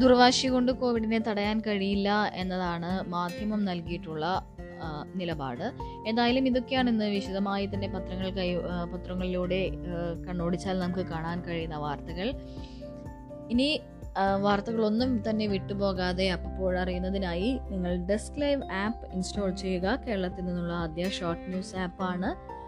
[0.00, 2.08] ദുർവാശി കൊണ്ട് കോവിഡിനെ തടയാൻ കഴിയില്ല
[2.40, 4.26] എന്നതാണ് മാധ്യമം നൽകിയിട്ടുള്ള
[5.20, 5.64] നിലപാട്.
[6.08, 8.48] എന്തായാലും ഇതൊക്കെയാണ് ഇന്ന് വിശദമായി തന്നെ പത്രങ്ങൾ കൈ
[8.92, 9.60] പത്രങ്ങളിലൂടെ
[10.26, 12.28] കണ്ണോടിച്ചാൽ നമുക്ക് കാണാൻ കഴിയുന്ന വാർത്തകൾ.
[13.50, 13.68] ഇനി
[14.40, 19.98] വാർത്തകളൊന്നും തന്നെ വിട്ടുപോകാതെ അപ്പോഴറിയുന്നതിനായി നിങ്ങൾ ഡെസ്ക് ലൈവ് ആപ്പ് ഇൻസ്റ്റാൾ ചെയ്യുക.
[20.08, 22.58] കേരളത്തിൽ നിന്നുള്ള ആദ്യ ഷോർട്ട് ന്യൂസ് ആപ്പാണ്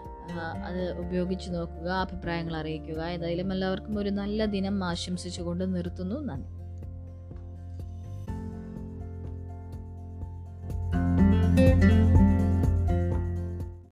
[0.65, 3.03] അത് ഉപയോഗിച്ച് നോക്കുക അഭിപ്രായങ്ങൾ അറിയിക്കുക.
[3.03, 6.21] ഏതായാലും എല്ലാവർക്കും ഒരു നല്ല ദിനം ആശംസിച്ചുകൊണ്ട് നിർത്തുന്നു.
[6.21, 6.61] നന്ദി.